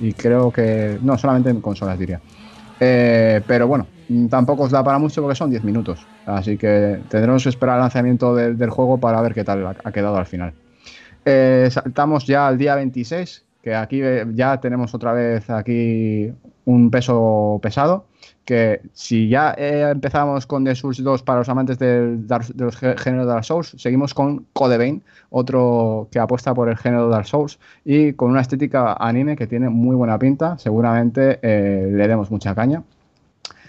[0.00, 0.98] y creo que...
[1.00, 2.20] no, solamente en consolas diría.
[2.80, 6.06] Eh, pero bueno, mm, tampoco os da para mucho porque son 10 minutos.
[6.24, 9.92] Así que tendremos que esperar el lanzamiento del, juego para ver qué tal ha, ha
[9.92, 10.54] quedado al final.
[11.24, 16.32] Eh, saltamos ya al día 26, que aquí eh, ya tenemos otra vez aquí
[16.64, 18.06] un peso pesado.
[18.50, 22.82] Que si ya eh, empezamos con The Souls 2 para los amantes del, de los
[22.82, 27.26] gé- géneros Dark Souls, seguimos con Code Vein, otro que apuesta por el género Dark
[27.28, 30.58] Souls y con una estética anime que tiene muy buena pinta.
[30.58, 32.82] Seguramente eh, le demos mucha caña.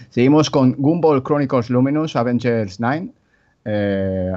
[0.10, 3.08] Seguimos con Gumball Chronicles Luminous Avengers 9.
[3.66, 4.32] Eh,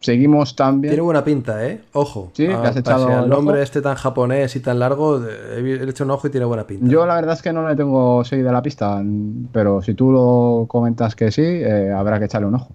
[0.00, 0.92] seguimos también.
[0.92, 1.82] Tiene buena pinta, ¿eh?
[1.92, 2.30] Ojo.
[2.34, 3.62] Sí, ¿le has Ah, echado el nombre ojo?
[3.62, 6.86] este tan japonés y tan largo, he he hecho un ojo y tiene buena pinta.
[6.88, 9.02] Yo la verdad es que no le tengo seguida la pista,
[9.52, 12.70] pero si tú lo comentas que sí, eh, habrá que echarle un ojo.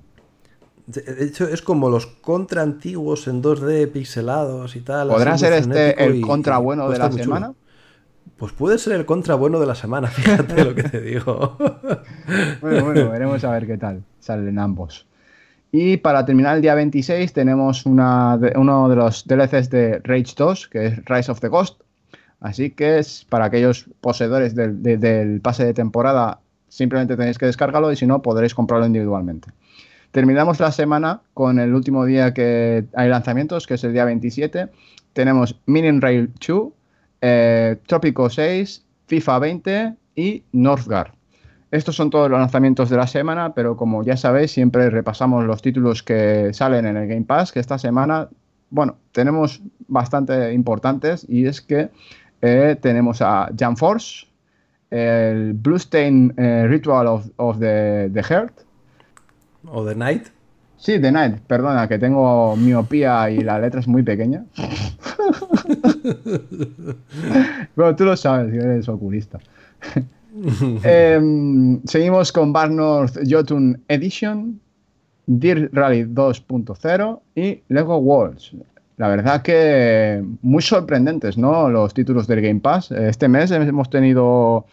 [0.87, 5.07] De hecho, es como los contra antiguos en 2D pixelados y tal.
[5.07, 7.23] ¿Podrá ser este el y- contra bueno de la chulo.
[7.23, 7.53] semana?
[8.37, 11.57] Pues puede ser el contra bueno de la semana, fíjate lo que te digo.
[12.61, 15.05] Bueno, bueno, veremos a ver qué tal salen ambos.
[15.77, 20.67] Y para terminar el día 26 tenemos una uno de los DLCs de Rage 2,
[20.69, 21.81] que es Rise of the Ghost.
[22.39, 27.45] Así que es para aquellos poseedores del, de- del pase de temporada, simplemente tenéis que
[27.47, 29.49] descargarlo y si no, podréis comprarlo individualmente.
[30.11, 34.69] Terminamos la semana con el último día que hay lanzamientos, que es el día 27.
[35.11, 36.69] Tenemos Minion Rail 2,
[37.21, 41.09] eh, Trópico 6, FIFA 20 y Northgard.
[41.71, 45.61] Estos son todos los lanzamientos de la semana, pero como ya sabéis, siempre repasamos los
[45.61, 48.29] títulos que salen en el Game Pass, que esta semana,
[48.69, 51.89] bueno, tenemos bastante importantes y es que
[52.41, 54.27] eh, tenemos a Jam Force,
[54.91, 58.65] el Bluestain eh, Ritual of, of the, the Heart,
[59.67, 60.27] o The Night.
[60.77, 64.45] Sí, The Night, perdona, que tengo miopía y la letra es muy pequeña.
[67.75, 69.39] bueno, tú lo sabes, que eres oculista.
[70.83, 74.59] Em, seguimos con Bar North Jotun Edition,
[75.27, 78.51] Dirt Rally 2.0 y Lego Worlds.
[78.97, 81.69] La verdad que muy sorprendentes, ¿no?
[81.69, 82.91] Los títulos del Game Pass.
[82.91, 84.65] Este mes hemos tenido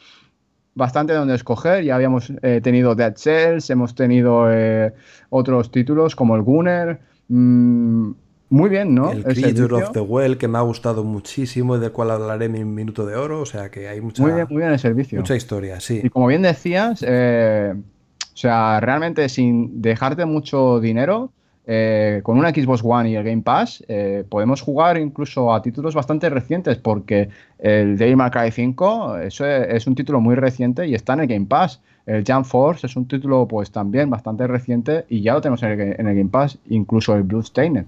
[0.74, 1.84] bastante donde escoger.
[1.84, 4.92] Ya habíamos eh, tenido Dead Cells, hemos tenido eh,
[5.30, 7.00] otros títulos como el Gunner.
[7.28, 8.12] Mm,
[8.52, 9.10] muy bien, ¿no?
[9.10, 12.44] el El Creature of the Well, que me ha gustado muchísimo y del cual hablaré
[12.44, 13.40] en mi minuto de oro.
[13.40, 15.18] O sea que hay mucha, Muy bien, muy bien el servicio.
[15.18, 16.02] mucha historia, sí.
[16.04, 21.32] Y como bien decías, eh, o sea, realmente sin dejarte mucho dinero,
[21.66, 25.94] eh, con una Xbox One y el Game Pass, eh, podemos jugar incluso a títulos
[25.94, 30.86] bastante recientes, porque el Devil May Cry 5 eso es, es un título muy reciente
[30.86, 31.80] y está en el Game Pass.
[32.04, 35.70] El Jump Force es un título pues también bastante reciente y ya lo tenemos en
[35.70, 37.86] el, en el Game Pass, incluso el Bloodstained.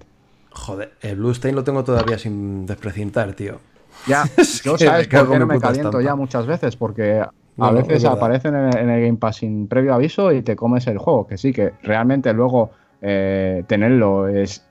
[0.55, 3.59] Joder, el Bluestain lo tengo todavía sin desprecintar, tío.
[4.07, 4.23] Ya,
[4.63, 6.09] yo que sabes por qué no me caliento estampa.
[6.09, 7.27] ya muchas veces, porque a
[7.57, 10.87] No, veces aparecen en el, en el Game Pass sin previo aviso y te comes
[10.87, 14.63] el juego, que sí, que realmente luego eh, tenerlo es,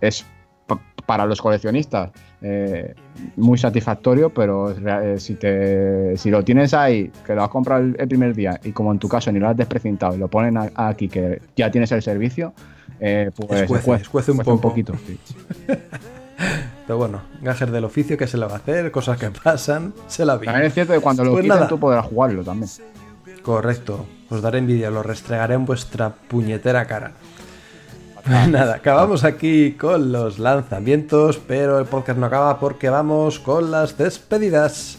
[0.00, 0.24] es
[0.66, 2.10] pa- para los coleccionistas
[2.42, 2.94] eh,
[3.36, 7.96] muy satisfactorio, pero eh, si, te, si lo tienes ahí, que lo has comprado el,
[7.98, 10.56] el primer día y como en tu caso ni lo has desprecintado y lo ponen
[10.58, 12.52] a- aquí que ya tienes el servicio,
[13.00, 14.60] eh, pues Escuece, escuece un poco.
[14.60, 14.94] poquito.
[15.06, 15.18] sí.
[16.86, 18.90] Pero bueno, gajes del oficio, ¿qué se le va a hacer?
[18.92, 20.46] Cosas que pasan, se la vi.
[20.46, 21.68] También es cierto que cuando lo Pues quiten nada.
[21.68, 22.70] tú podrás jugarlo también.
[23.42, 24.06] Correcto.
[24.28, 27.12] Os daré envidia, lo restregaré en vuestra puñetera cara.
[28.22, 33.70] Pues nada, acabamos aquí con los lanzamientos, pero el podcast no acaba porque vamos con
[33.70, 34.98] las despedidas.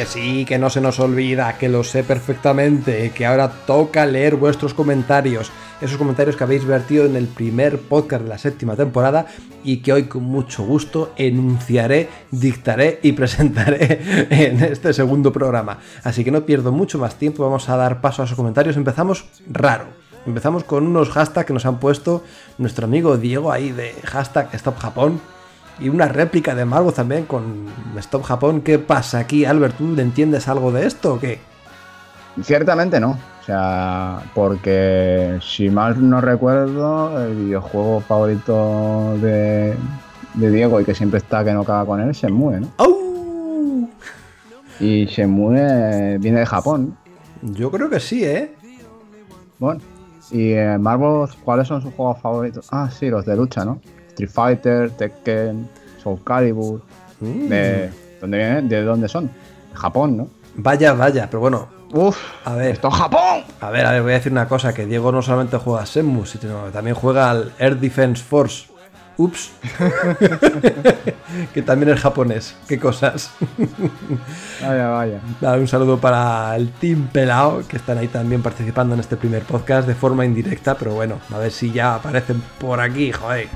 [0.00, 4.36] Que sí, que no se nos olvida, que lo sé perfectamente, que ahora toca leer
[4.36, 9.26] vuestros comentarios, esos comentarios que habéis vertido en el primer podcast de la séptima temporada
[9.62, 15.80] y que hoy con mucho gusto enunciaré, dictaré y presentaré en este segundo programa.
[16.02, 18.78] Así que no pierdo mucho más tiempo, vamos a dar paso a esos comentarios.
[18.78, 19.84] Empezamos raro.
[20.24, 22.24] Empezamos con unos hashtags que nos han puesto
[22.56, 25.20] nuestro amigo Diego ahí de hashtag Stop Japón.
[25.80, 27.66] Y una réplica de Margo también con
[27.96, 28.60] Stop Japón.
[28.60, 29.78] ¿Qué pasa aquí, Albert?
[29.78, 31.40] ¿Tú entiendes algo de esto o qué?
[32.42, 33.18] Ciertamente no.
[33.40, 39.74] O sea, porque si mal no recuerdo, el videojuego favorito de,
[40.34, 42.68] de Diego y que siempre está que no caga con él, Shenmue, ¿no?
[42.76, 43.88] ¡Au!
[44.78, 46.96] Y Shenmue viene de Japón.
[47.42, 48.54] Yo creo que sí, ¿eh?
[49.58, 49.80] Bueno,
[50.30, 52.68] y eh, Marvel, ¿cuáles son sus juegos favoritos?
[52.70, 53.80] Ah, sí, los de lucha, ¿no?
[54.20, 55.68] Street Fighter, Tekken,
[56.02, 56.82] Soul Calibur.
[57.20, 57.48] Mm.
[57.48, 57.90] De,
[58.20, 58.68] ¿Dónde vienen?
[58.68, 59.30] ¿De dónde son?
[59.74, 60.28] Japón, ¿no?
[60.56, 62.72] Vaya, vaya, pero bueno, Uf, a ver.
[62.72, 63.44] ¡esto es Japón!
[63.60, 65.84] A ver, a ver, voy a decir una cosa, que Diego no solamente juega a
[65.84, 68.66] Shenmue, sino que también juega al Air Defense Force.
[69.16, 69.50] Ups.
[71.52, 72.56] que también es japonés.
[72.66, 73.32] Qué cosas.
[74.62, 75.20] Vaya, vaya.
[75.42, 79.42] Nada, un saludo para el Team Pelao, que están ahí también participando en este primer
[79.42, 83.48] podcast de forma indirecta, pero bueno, a ver si ya aparecen por aquí, joder.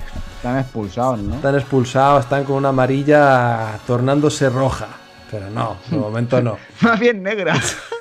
[0.44, 1.36] Están expulsados, ¿no?
[1.36, 4.88] Están expulsados, están con una amarilla tornándose roja.
[5.30, 6.58] Pero no, de momento no.
[6.82, 7.54] Más bien negra.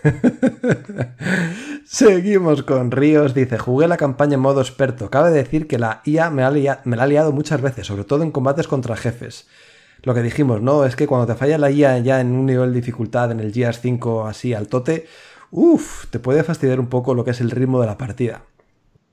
[1.86, 3.34] Seguimos con Ríos.
[3.34, 5.10] Dice, jugué la campaña en modo experto.
[5.10, 8.04] Cabe decir que la IA me, ha lia- me la ha liado muchas veces, sobre
[8.04, 9.48] todo en combates contra jefes.
[10.02, 10.84] Lo que dijimos, ¿no?
[10.84, 13.54] Es que cuando te falla la IA ya en un nivel de dificultad, en el
[13.54, 15.08] Gears 5 así al tote,
[15.50, 18.42] uff, te puede fastidiar un poco lo que es el ritmo de la partida.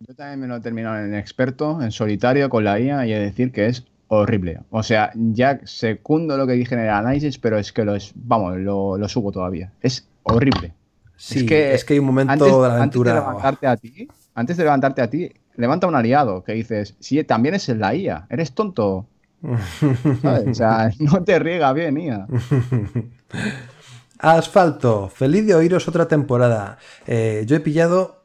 [0.07, 3.19] Yo también me lo he terminado en experto, en solitario, con la IA, y he
[3.19, 4.61] de decir que es horrible.
[4.71, 8.13] O sea, ya secundo lo que dije en el análisis, pero es que lo es,
[8.15, 9.73] vamos, lo, lo subo todavía.
[9.83, 10.73] Es horrible.
[11.17, 13.13] Sí, es que, hay un momento antes, de la antes aventura.
[13.13, 17.23] de levantarte a ti, antes de levantarte a ti, levanta un aliado que dices, sí,
[17.25, 19.07] también es la IA, eres tonto.
[20.23, 20.49] ¿Sabes?
[20.49, 22.27] O sea, no te riega bien, IA.
[24.19, 26.79] Asfalto, feliz de oíros otra temporada.
[27.07, 28.20] Eh, yo he pillado,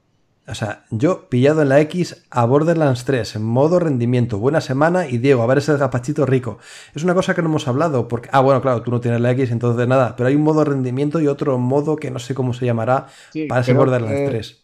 [0.48, 4.38] o sea, yo pillado en la X a Borderlands 3 en modo rendimiento.
[4.38, 6.60] Buena semana y Diego, a ver ese gapachito rico.
[6.94, 9.32] Es una cosa que no hemos hablado porque, ah, bueno, claro, tú no tienes la
[9.32, 12.54] X, entonces nada, pero hay un modo rendimiento y otro modo que no sé cómo
[12.54, 14.62] se llamará Sí, para ese Borderlands que- 3.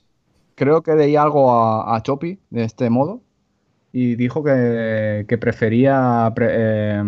[0.55, 3.21] Creo que leí algo a, a Chopi de este modo
[3.91, 7.03] y dijo que, que prefería pre- eh,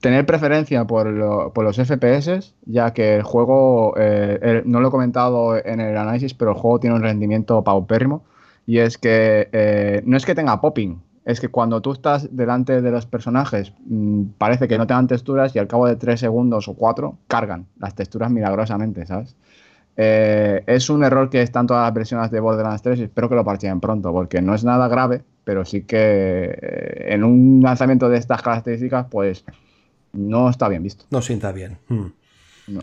[0.00, 4.88] tener preferencia por, lo- por los FPS, ya que el juego, eh, eh, no lo
[4.88, 8.24] he comentado en el análisis, pero el juego tiene un rendimiento paupérrimo
[8.66, 12.80] y es que eh, no es que tenga popping, es que cuando tú estás delante
[12.82, 16.68] de los personajes mm, parece que no tengan texturas y al cabo de 3 segundos
[16.68, 19.34] o 4 cargan las texturas milagrosamente, ¿sabes?
[19.98, 23.28] Eh, es un error que está en todas las versiones de Borderlands 3 y espero
[23.28, 25.96] que lo parchen pronto, porque no es nada grave, pero sí que
[26.60, 29.44] eh, en un lanzamiento de estas características, pues
[30.16, 31.04] no está bien visto.
[31.10, 31.78] No sienta bien.
[31.88, 32.06] Hmm.
[32.66, 32.80] No.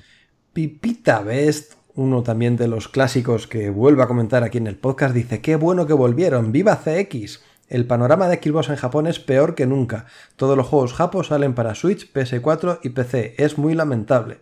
[0.53, 5.13] Pipita Best, uno también de los clásicos que vuelve a comentar aquí en el podcast,
[5.13, 7.41] dice, qué bueno que volvieron, viva CX.
[7.69, 10.05] El panorama de Xbox en Japón es peor que nunca.
[10.35, 13.35] Todos los juegos japos salen para Switch, PS4 y PC.
[13.37, 14.41] Es muy lamentable.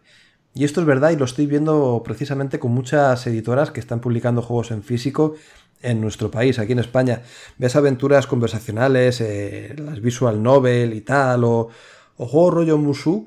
[0.53, 4.41] Y esto es verdad y lo estoy viendo precisamente con muchas editoras que están publicando
[4.41, 5.35] juegos en físico
[5.81, 7.21] en nuestro país, aquí en España.
[7.57, 11.69] Ves aventuras conversacionales, eh, las visual novel y tal, o,
[12.21, 13.25] o juegos rollo Musou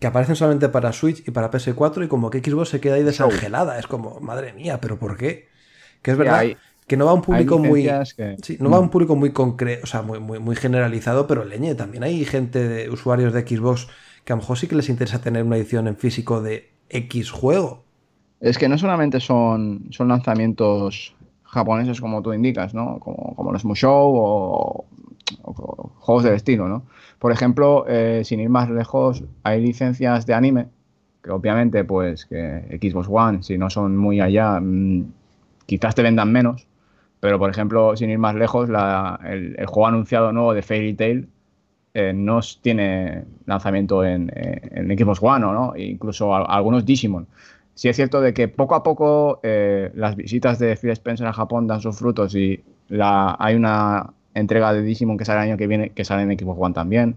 [0.00, 3.02] que aparecen solamente para Switch y para PS4 y como que Xbox se queda ahí
[3.04, 3.78] desangelada.
[3.78, 5.48] Es como, madre mía, ¿pero por qué?
[6.00, 6.56] Que es verdad hay-
[6.86, 7.82] que no va a un público muy...
[7.82, 8.90] licencias que- Sí, no va a un Mm.
[8.90, 12.88] público muy concreto, o sea, muy, muy, muy generalizado, pero leñe, también hay gente de
[12.90, 13.86] usuarios de Xbox
[14.24, 17.30] que a lo mejor sí que les interesa tener una edición en físico de X
[17.30, 17.84] juego.
[18.40, 21.14] Es que no solamente son, son lanzamientos
[21.44, 22.98] japoneses como tú indicas, ¿no?
[22.98, 24.84] Como, como los Musou o,
[25.42, 26.84] o juegos del estilo, ¿no?
[27.22, 30.66] Por ejemplo, eh, sin ir más lejos, hay licencias de anime
[31.22, 35.04] que obviamente, pues, que Xbox One, si no son muy allá, mm,
[35.66, 36.66] quizás te vendan menos.
[37.20, 41.28] Pero, por ejemplo, sin ir más lejos, el, juego anunciado nuevo de Fairy Tail
[41.94, 45.76] eh, no tiene lanzamiento en, eh, Xbox One, ¿no?
[45.76, 47.28] E incluso algunos Digimon.
[47.74, 49.40] Sí es cierto de que poco a poco
[49.94, 54.72] las visitas de Phil Spencer a Japón dan sus frutos y la, hay una entrega
[54.72, 57.16] de Digimon que sale el año que viene que sale en Xbox One también.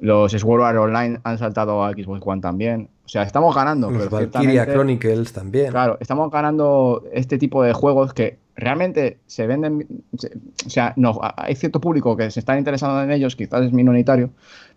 [0.00, 2.88] Los Sword Art Online han saltado a Xbox One también.
[3.04, 3.90] O sea, estamos ganando.
[3.90, 5.70] Los pero Valkyria Chronicles también.
[5.70, 9.86] Claro, estamos ganando este tipo de juegos que realmente se venden.
[10.16, 10.32] se-
[10.66, 14.30] o sea, no, hay cierto público que se está interesando en ellos, quizás es minoritario,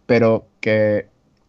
[0.07, 1.05] pero que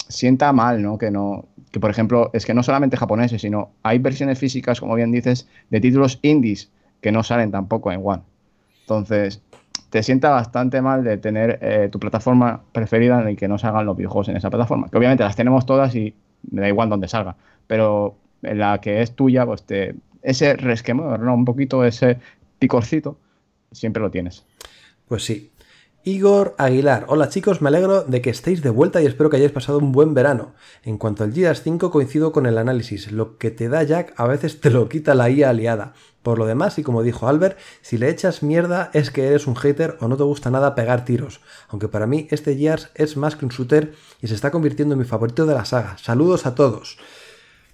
[0.08, 0.98] sienta mal, ¿no?
[0.98, 1.46] Que no.
[1.70, 5.48] Que por ejemplo, es que no solamente japoneses, sino hay versiones físicas, como bien dices,
[5.70, 6.70] de títulos indies
[7.00, 8.22] que no salen tampoco en One.
[8.82, 9.40] Entonces,
[9.93, 13.84] te sienta bastante mal de tener eh, tu plataforma preferida en la que no salgan
[13.84, 14.88] los videojuegos en esa plataforma.
[14.88, 16.14] Que obviamente las tenemos todas y
[16.51, 17.36] me da igual dónde salga.
[17.66, 21.34] Pero en la que es tuya, pues te, ese resquemor, ¿no?
[21.34, 22.16] Un poquito ese
[22.59, 23.18] picorcito,
[23.70, 24.47] siempre lo tienes.
[25.09, 25.51] Pues sí.
[26.05, 29.53] Igor Aguilar, hola chicos, me alegro de que estéis de vuelta y espero que hayáis
[29.53, 30.55] pasado un buen verano.
[30.84, 34.26] En cuanto al Gears 5 coincido con el análisis, lo que te da Jack a
[34.26, 35.93] veces te lo quita la IA aliada.
[36.22, 39.56] Por lo demás, y como dijo Albert, si le echas mierda es que eres un
[39.56, 41.40] hater o no te gusta nada pegar tiros.
[41.68, 45.00] Aunque para mí este Gears es más que un shooter y se está convirtiendo en
[45.00, 45.98] mi favorito de la saga.
[45.98, 46.98] Saludos a todos.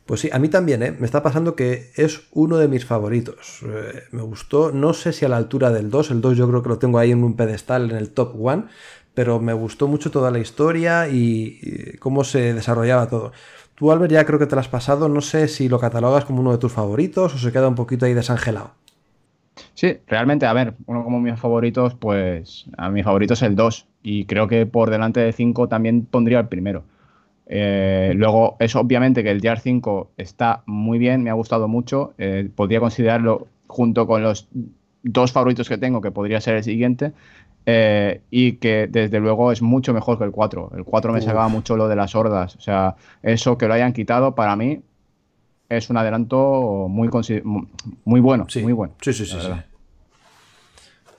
[0.09, 0.97] Pues sí, a mí también, ¿eh?
[0.99, 3.61] Me está pasando que es uno de mis favoritos.
[3.63, 6.63] Eh, me gustó, no sé si a la altura del 2, el 2 yo creo
[6.63, 8.69] que lo tengo ahí en un pedestal en el top 1,
[9.13, 13.33] pero me gustó mucho toda la historia y, y cómo se desarrollaba todo.
[13.79, 16.41] Tú, Albert, ya creo que te lo has pasado, no sé si lo catalogas como
[16.41, 18.73] uno de tus favoritos o se queda un poquito ahí desangelado.
[19.75, 23.87] Sí, realmente, a ver, uno como mis favoritos, pues a mi favorito es el 2
[24.03, 26.83] y creo que por delante de 5 también pondría el primero.
[27.47, 32.15] Eh, luego, es obviamente que el Gear 5 está muy bien, me ha gustado mucho.
[32.19, 34.49] eh, podría considerarlo junto con los
[35.05, 37.13] dos favoritos que tengo, que podría ser el siguiente.
[37.71, 40.71] Eh, y que desde luego es mucho mejor que el 4.
[40.75, 41.25] El 4 me Uf.
[41.27, 42.57] sacaba mucho lo de las hordas.
[42.57, 44.81] O sea, eso que lo hayan quitado para mí
[45.69, 47.11] es un adelanto muy,
[48.07, 48.47] muy bueno.
[48.49, 48.95] Sí, muy bueno.
[49.03, 49.51] Sí, sí, sí, sí.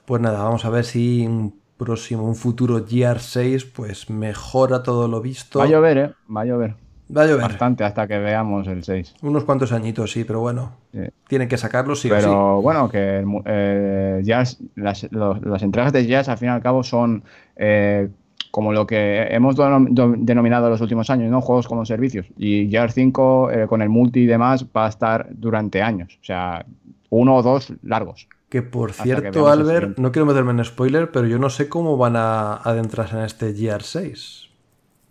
[0.04, 5.20] Pues nada, vamos a ver si un próximo, un futuro GR6, pues mejora todo lo
[5.20, 5.60] visto.
[5.60, 6.10] Va a llover, ¿eh?
[6.36, 6.74] Va a llover.
[7.16, 7.42] Va a llover.
[7.42, 9.16] Bastante hasta que veamos el 6.
[9.22, 10.72] Unos cuantos añitos, sí, pero bueno.
[10.92, 11.00] Sí.
[11.28, 12.20] Tienen que sacarlo sí o sí.
[12.24, 16.52] Pero bueno, que el eh, Jazz- las, los- las entregas de Jazz al fin y
[16.52, 17.22] al cabo son
[17.56, 18.08] eh,
[18.50, 21.40] como lo que hemos denom- do- denominado en los últimos años, ¿no?
[21.40, 22.26] Juegos como servicios.
[22.36, 26.18] Y Jazz 5 eh, con el multi y demás va a estar durante años.
[26.20, 26.64] O sea,
[27.10, 28.28] uno o dos largos.
[28.48, 31.68] Que por que cierto, el Albert, no quiero meterme en spoiler, pero yo no sé
[31.68, 34.48] cómo van a adentrarse en este GR6.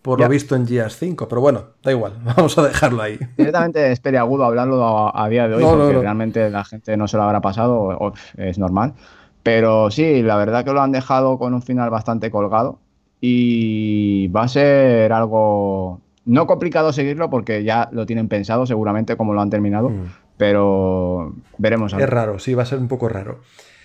[0.02, 0.24] Por Ya.
[0.26, 3.18] lo visto en GR5, pero bueno, da igual, vamos a dejarlo ahí.
[3.36, 6.00] Directamente es peliagudo hablarlo a, a día de hoy, No, no, porque no.
[6.02, 8.94] realmente la gente no se lo habrá pasado, o- es normal.
[9.42, 12.78] Pero sí, la verdad que lo han dejado con un final bastante colgado
[13.20, 19.34] y va a ser algo no complicado seguirlo porque ya lo tienen pensado seguramente como
[19.34, 20.04] lo han terminado, Mm.
[20.36, 21.92] pero veremos.
[21.92, 23.40] Es raro, sí, va a ser un poco raro.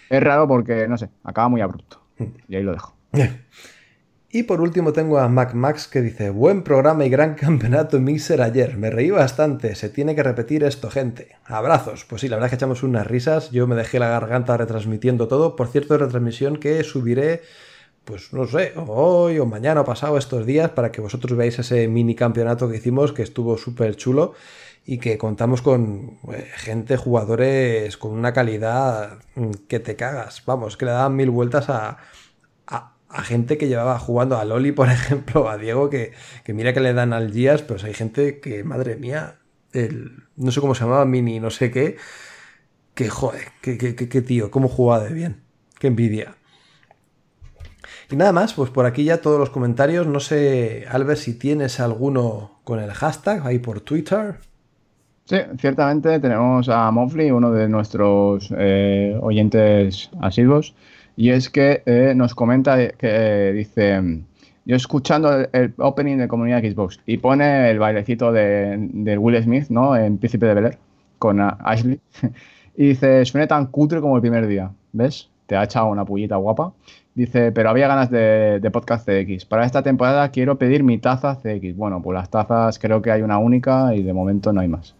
[0.10, 2.00] Es raro porque, no sé, acaba muy abrupto.
[2.20, 2.24] Mm.
[2.50, 2.94] Y ahí lo dejo.
[4.36, 8.42] Y por último tengo a Mac Max que dice, buen programa y gran campeonato Mixer
[8.42, 11.38] ayer, me reí bastante, se tiene que repetir esto gente.
[11.46, 14.58] Abrazos, pues sí, la verdad es que echamos unas risas, yo me dejé la garganta
[14.58, 17.44] retransmitiendo todo, por cierto, retransmisión que subiré,
[18.04, 21.88] pues no sé, hoy o mañana o pasado estos días para que vosotros veáis ese
[21.88, 24.34] mini campeonato que hicimos que estuvo súper chulo
[24.86, 30.76] y que contamos con eh, gente, jugadores con una calidad mm, que te cagas, vamos,
[30.76, 32.00] que le daban mil vueltas a,
[33.18, 36.14] a, gente que llevaba jugando a Loli, por ejemplo, a Diego, que,
[36.44, 39.36] que mira que le dan al Gias, pero hay gente que, madre mía,
[39.74, 41.98] el, no sé cómo se llamaba, Mini, no sé qué,
[42.94, 45.42] que joder, que, que, que- que tío, cómo jugaba de bien,
[45.80, 46.36] qué envidia.
[48.10, 51.80] Y nada más, pues por aquí ya todos los comentarios, no sé, Albert, si tienes
[51.80, 54.36] alguno con el hashtag ahí por Twitter.
[55.26, 60.76] Sí, ciertamente tenemos a Mofli, uno de nuestros eh, oyentes asiduos,
[61.16, 64.22] y es que eh, nos comenta que eh, dice,
[64.66, 69.96] yo escuchando el, opening de comunidad Xbox y pone el bailecito de, Will Smith, ¿no?
[69.96, 70.78] En Príncipe de Bel Air,
[71.20, 72.00] con Ashley,
[72.76, 75.30] y dice, suena tan cutre como el primer día, ¿ves?
[75.48, 76.74] Te ha echado una pullita guapa.
[77.14, 79.46] Dice, pero había ganas de, de podcast CX.
[79.46, 81.78] Para esta temporada quiero pedir mi taza CX.
[81.78, 84.96] Bueno, pues las tazas creo que hay una única y de momento no hay más.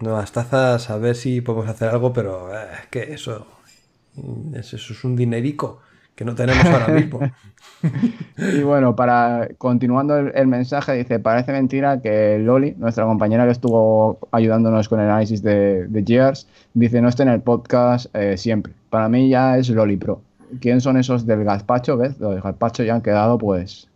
[0.00, 3.44] No, las tazas, a ver si podemos hacer algo, pero eh, es que eso,
[4.54, 5.80] eso, es un dinerico
[6.14, 7.20] que no tenemos ahora mismo.
[8.38, 13.52] Y bueno, para continuando el, el mensaje, dice, parece mentira que Loli, nuestra compañera que
[13.52, 18.36] estuvo ayudándonos con el análisis de, de Gears, dice, no esté en el podcast eh,
[18.36, 18.72] siempre.
[18.90, 20.22] Para mí ya es Loli Pro.
[20.60, 21.96] ¿Quién son esos del gazpacho?
[21.96, 22.18] ¿Ves?
[22.18, 23.88] Los del gazpacho ya han quedado pues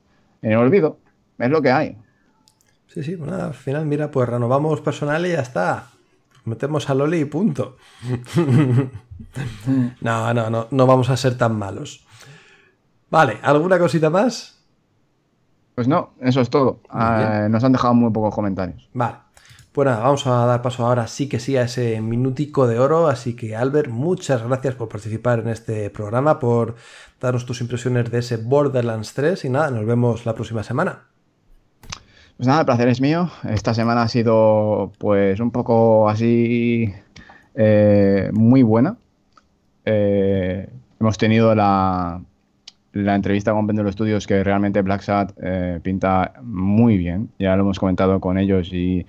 [0.43, 0.99] en el olvido.
[1.39, 1.97] Es lo que hay.
[2.89, 5.91] Sí, sí, pues nada, al final, mira, pues renovamos personal y ya está.
[6.45, 7.76] Metemos a Loli y punto.
[10.01, 12.05] no, no, no, no vamos a ser tan malos.
[13.11, 14.59] Vale, ¿alguna cosita más?
[15.74, 16.80] Pues no, eso es todo.
[16.88, 18.88] Ah, nos han dejado muy pocos comentarios.
[18.93, 19.16] Vale.
[19.72, 23.09] Pues nada, vamos a dar paso ahora sí que sí a ese minutico de oro.
[23.09, 26.76] Así que Albert, muchas gracias por participar en este programa, por
[27.20, 31.12] darnos tus impresiones de ese Borderlands 3 y nada, nos vemos la próxima semana.
[32.37, 33.30] Pues nada, el placer es mío.
[33.49, 36.93] Esta semana ha sido pues un poco así
[37.55, 38.97] eh, muy buena.
[39.85, 40.69] Eh,
[41.01, 42.20] hemos tenido la,
[42.93, 47.31] la entrevista con Pendulum Studios que realmente Black Sat eh, pinta muy bien.
[47.39, 49.07] Ya lo hemos comentado con ellos y,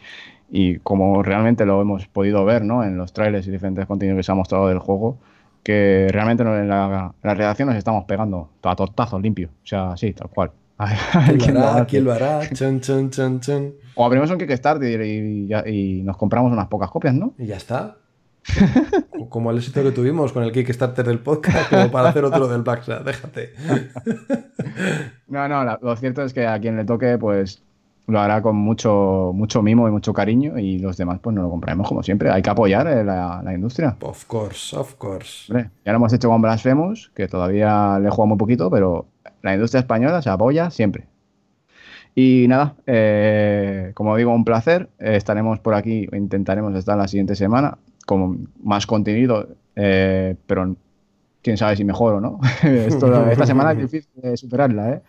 [0.51, 2.83] y como realmente lo hemos podido ver ¿no?
[2.83, 5.17] en los trailers y diferentes contenidos que se ha mostrado del juego,
[5.63, 9.49] que realmente en la, en la redacción nos estamos pegando a tortazos limpio.
[9.63, 10.51] O sea, sí, tal cual.
[11.39, 11.85] ¿Quién lo hará?
[11.85, 12.49] ¿Quién lo hará?
[12.53, 13.73] Chun, chun, chun, chun.
[13.95, 17.33] O abrimos un Kickstarter y, nos compramos unas pocas copias, ¿no?
[17.37, 17.97] Y ya está.
[19.29, 22.61] Como el éxito que tuvimos con el Kickstarter del podcast, como para hacer otro del
[22.61, 23.53] Backsat, déjate.
[25.27, 27.63] No, no, la- lo cierto es que a quien le toque, pues
[28.07, 31.49] lo hará con mucho, mucho mimo y mucho cariño y los demás, pues no lo
[31.49, 32.29] compraremos como siempre.
[32.29, 33.95] Hay que apoyar eh, la, la industria.
[34.01, 35.51] Of course, of course.
[35.51, 39.07] Hombre, ya lo hemos hecho con Blasphemous, que todavía le jugamos muy poquito, pero
[39.43, 41.05] la industria española se apoya siempre.
[42.15, 44.89] Y nada, eh, como digo, un placer.
[44.99, 50.75] Eh, estaremos por aquí, intentaremos estar la siguiente semana con más contenido, eh, pero
[51.41, 52.39] quién sabe si mejor o no.
[52.63, 55.01] Esto- esta semana es difícil de superarla, ¿eh?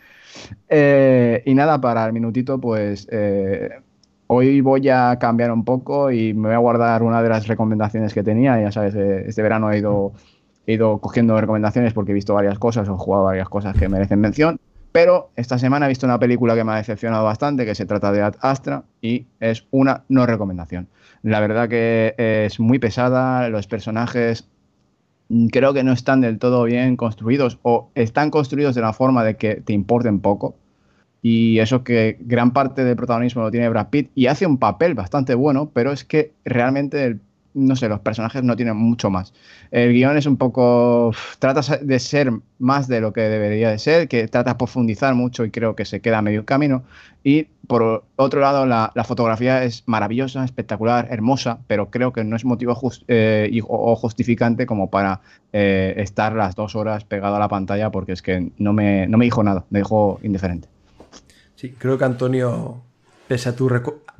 [0.68, 3.68] Eh, y nada, para el minutito, pues eh,
[4.26, 8.14] hoy voy a cambiar un poco y me voy a guardar una de las recomendaciones
[8.14, 8.60] que tenía.
[8.60, 10.12] Ya sabes, este verano he ido
[10.66, 14.20] he ido cogiendo recomendaciones porque he visto varias cosas o jugado varias cosas que merecen
[14.20, 14.58] mención.
[14.92, 18.12] Pero esta semana he visto una película que me ha decepcionado bastante, que se trata
[18.12, 20.88] de Ad Astra y es una no recomendación.
[21.22, 24.48] La verdad que es muy pesada, los personajes
[25.30, 29.24] mm, creo que no están del todo bien construidos o están construidos de la forma
[29.24, 30.54] de que te importen poco.
[31.22, 34.94] Y eso que gran parte del protagonismo lo tiene Brad Pitt y hace un papel
[34.94, 37.20] bastante bueno, pero es que realmente el
[37.54, 39.32] no sé, los personajes no tienen mucho más.
[39.70, 41.12] El guion es un poco.
[41.38, 45.44] Trata de ser más de lo que debería de ser, que trata de profundizar mucho
[45.44, 46.82] y creo que se queda a medio camino.
[47.22, 52.44] Y por otro lado, la, fotografía es maravillosa, espectacular, hermosa, pero creo que no es
[52.44, 52.78] motivo
[53.08, 55.20] eh, o justificante como para
[55.52, 59.16] eh, estar las dos horas pegado a la pantalla, porque es que no me, no
[59.16, 60.68] me dijo nada, me dejó indiferente.
[61.54, 62.82] Sí, creo que Antonio,
[63.28, 63.70] pese a tu,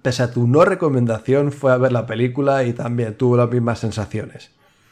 [0.03, 3.79] pese a tu no recomendación, fue a ver la película y también tuvo las mismas
[3.79, 4.51] sensaciones.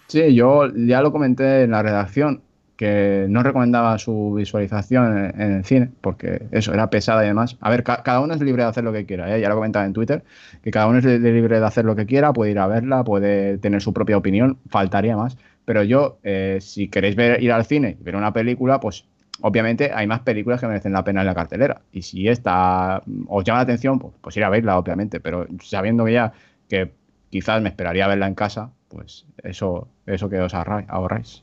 [0.08, 2.42] Sí, yo ya lo comenté en la redacción,
[2.76, 7.56] que no recomendaba su visualización en, el cine, porque eso era pesada y demás.
[7.60, 9.40] A ver, ca- cada uno es libre de hacer lo que quiera, ¿eh?
[9.40, 10.24] ya lo comentaba en Twitter,
[10.62, 13.04] que cada uno es li- libre de hacer lo que quiera, puede ir a verla,
[13.04, 15.36] puede tener su propia opinión, faltaría más.
[15.64, 19.04] Pero yo, eh, si queréis ver, ir al cine y ver una película, pues
[19.42, 21.82] obviamente hay más películas que merecen la pena en la cartelera.
[21.92, 25.20] Y si esta mm, os llama la atención, pues, pues ir a verla, obviamente.
[25.20, 26.32] Pero sabiendo que ya
[26.68, 26.92] que
[27.30, 31.42] quizás me esperaría verla en casa, pues eso, eso que os ahorráis.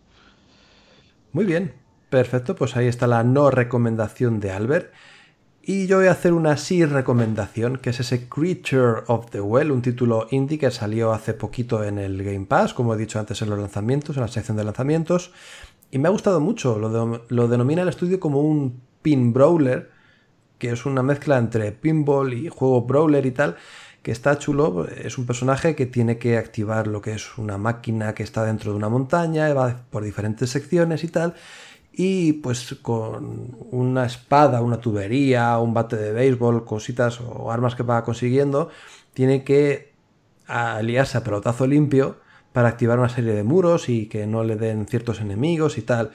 [1.32, 1.74] Muy bien,
[2.10, 4.92] perfecto, pues ahí está la no recomendación de Albert.
[5.62, 9.72] Y yo voy a hacer una sí recomendación, que es ese Creature of the Well,
[9.72, 13.42] un título indie que salió hace poquito en el Game Pass, como he dicho antes
[13.44, 15.32] en los lanzamientos, en la sección de lanzamientos.
[15.92, 19.90] Y me ha gustado mucho, lo, lo denomina el estudio como un pin brawler,
[20.60, 23.56] que es una mezcla entre pinball y juego brawler y tal,
[24.04, 24.88] que está chulo.
[24.88, 28.72] Es un personaje que tiene que activar lo que es una máquina que está dentro
[28.72, 31.34] de una montaña, va por diferentes secciones y tal.
[31.92, 37.84] Y pues con una espada, una tubería, un bate de béisbol, cositas o armas que
[37.84, 38.70] va consiguiendo,
[39.14, 39.94] tiene que
[40.46, 42.18] aliarse a pelotazo limpio
[42.60, 46.12] para activar una serie de muros y que no le den ciertos enemigos y tal.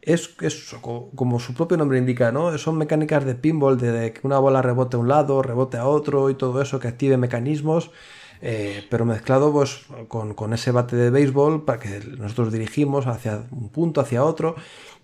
[0.00, 2.56] Es, es co- como su propio nombre indica, ¿no?
[2.58, 5.86] Son mecánicas de pinball, de, de que una bola rebote a un lado, rebote a
[5.86, 7.90] otro y todo eso, que active mecanismos,
[8.40, 13.44] eh, pero mezclado pues, con, con ese bate de béisbol para que nosotros dirigimos hacia
[13.50, 14.56] un punto, hacia otro.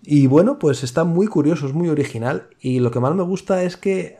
[0.03, 2.47] Y bueno, pues está muy curioso, es muy original.
[2.59, 4.17] Y lo que más me gusta es que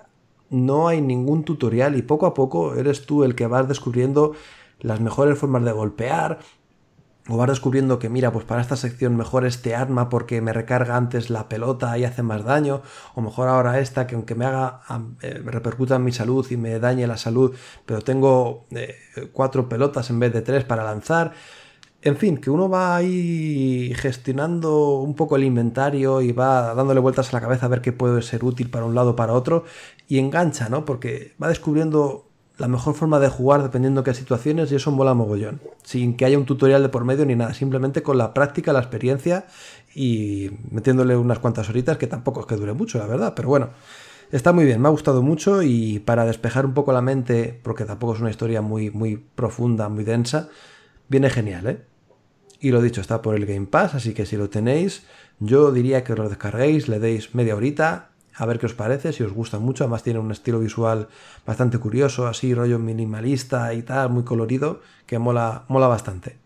[0.52, 4.34] no hay ningún tutorial y poco a poco eres tú el que vas descubriendo
[4.82, 6.40] las mejores formas de golpear,
[7.30, 10.96] o vas descubriendo que, mira, pues para esta sección mejor este arma porque me recarga
[10.96, 12.82] antes la pelota y hace más daño,
[13.14, 14.82] o mejor ahora esta que aunque me haga,
[15.22, 17.56] eh, repercuta en mi salud y me dañe la salud,
[17.86, 18.96] pero tengo eh,
[19.32, 21.34] cuatro pelotas en vez de tres para lanzar.
[22.04, 27.30] En fin, que uno va ahí gestionando un poco el inventario y va dándole vueltas
[27.32, 29.66] a la cabeza a ver qué puede ser útil para un lado o para otro
[30.08, 30.84] y engancha, ¿no?
[30.84, 32.31] Porque va descubriendo
[32.62, 35.60] la mejor forma de jugar dependiendo qué situaciones y eso mola mogollón.
[35.82, 38.80] Sin que haya un tutorial de por medio ni nada, simplemente con la práctica, la
[38.80, 39.48] experiencia
[39.96, 43.70] y metiéndole unas cuantas horitas que tampoco es que dure mucho, la verdad, pero bueno.
[44.32, 47.84] Está muy bien, me ha gustado mucho y para despejar un poco la mente, porque
[47.84, 50.48] tampoco es una historia muy, muy profunda, muy densa,
[51.10, 51.82] viene genial, ¿eh?
[52.62, 55.04] Y lo dicho, está por el Game Pass, así que si lo tenéis,
[55.40, 59.24] yo diría que lo descarguéis, le deis media horita, a ver qué os parece, si
[59.24, 61.08] os gusta mucho, además tiene un estilo visual
[61.46, 66.38] bastante curioso, así rollo minimalista y tal, muy colorido, que mola, mola bastante.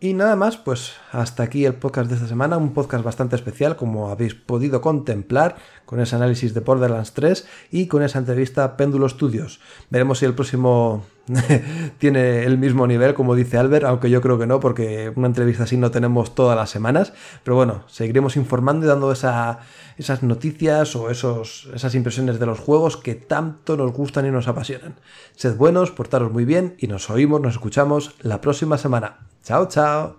[0.00, 3.76] Y nada más, pues hasta aquí el podcast de esta semana, un podcast bastante especial,
[3.76, 9.08] como habéis podido contemplar, con ese análisis de Borderlands 3 y con esa entrevista Péndulo
[9.08, 9.60] Studios.
[9.88, 11.04] Veremos si el próximo
[11.98, 15.64] tiene el mismo nivel, como dice Albert, aunque yo creo que no, porque una entrevista
[15.64, 17.12] así no tenemos todas las semanas.
[17.42, 19.60] Pero bueno, seguiremos informando y dando esa-
[19.96, 24.48] esas noticias o esos, esas impresiones de los juegos que tanto nos gustan y nos
[24.48, 24.96] apasionan.
[25.36, 29.26] Sed buenos, portaros muy bien y nos oímos, nos escuchamos la próxima semana.
[29.42, 30.16] Chao, chao.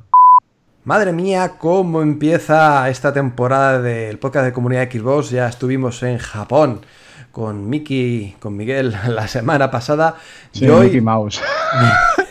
[0.85, 5.31] Madre mía, cómo empieza esta temporada del podcast de comunidad Xbox.
[5.31, 6.81] Ya estuvimos en Japón
[7.35, 10.15] con Miki, con Miguel la semana pasada.
[10.53, 11.41] Sí, y hoy, Mickey Mouse.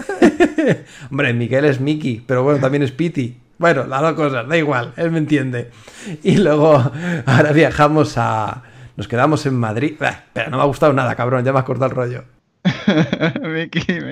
[1.10, 3.38] Hombre, Miguel es Miki, pero bueno, también es Piti.
[3.58, 5.70] Bueno, las dos cosas, da igual, él me entiende.
[6.22, 6.90] Y luego,
[7.26, 8.62] ahora viajamos a.
[8.96, 9.96] Nos quedamos en Madrid.
[10.00, 12.24] Bah, pero no me ha gustado nada, cabrón, ya me has cortado el rollo.
[13.42, 14.00] Mickey,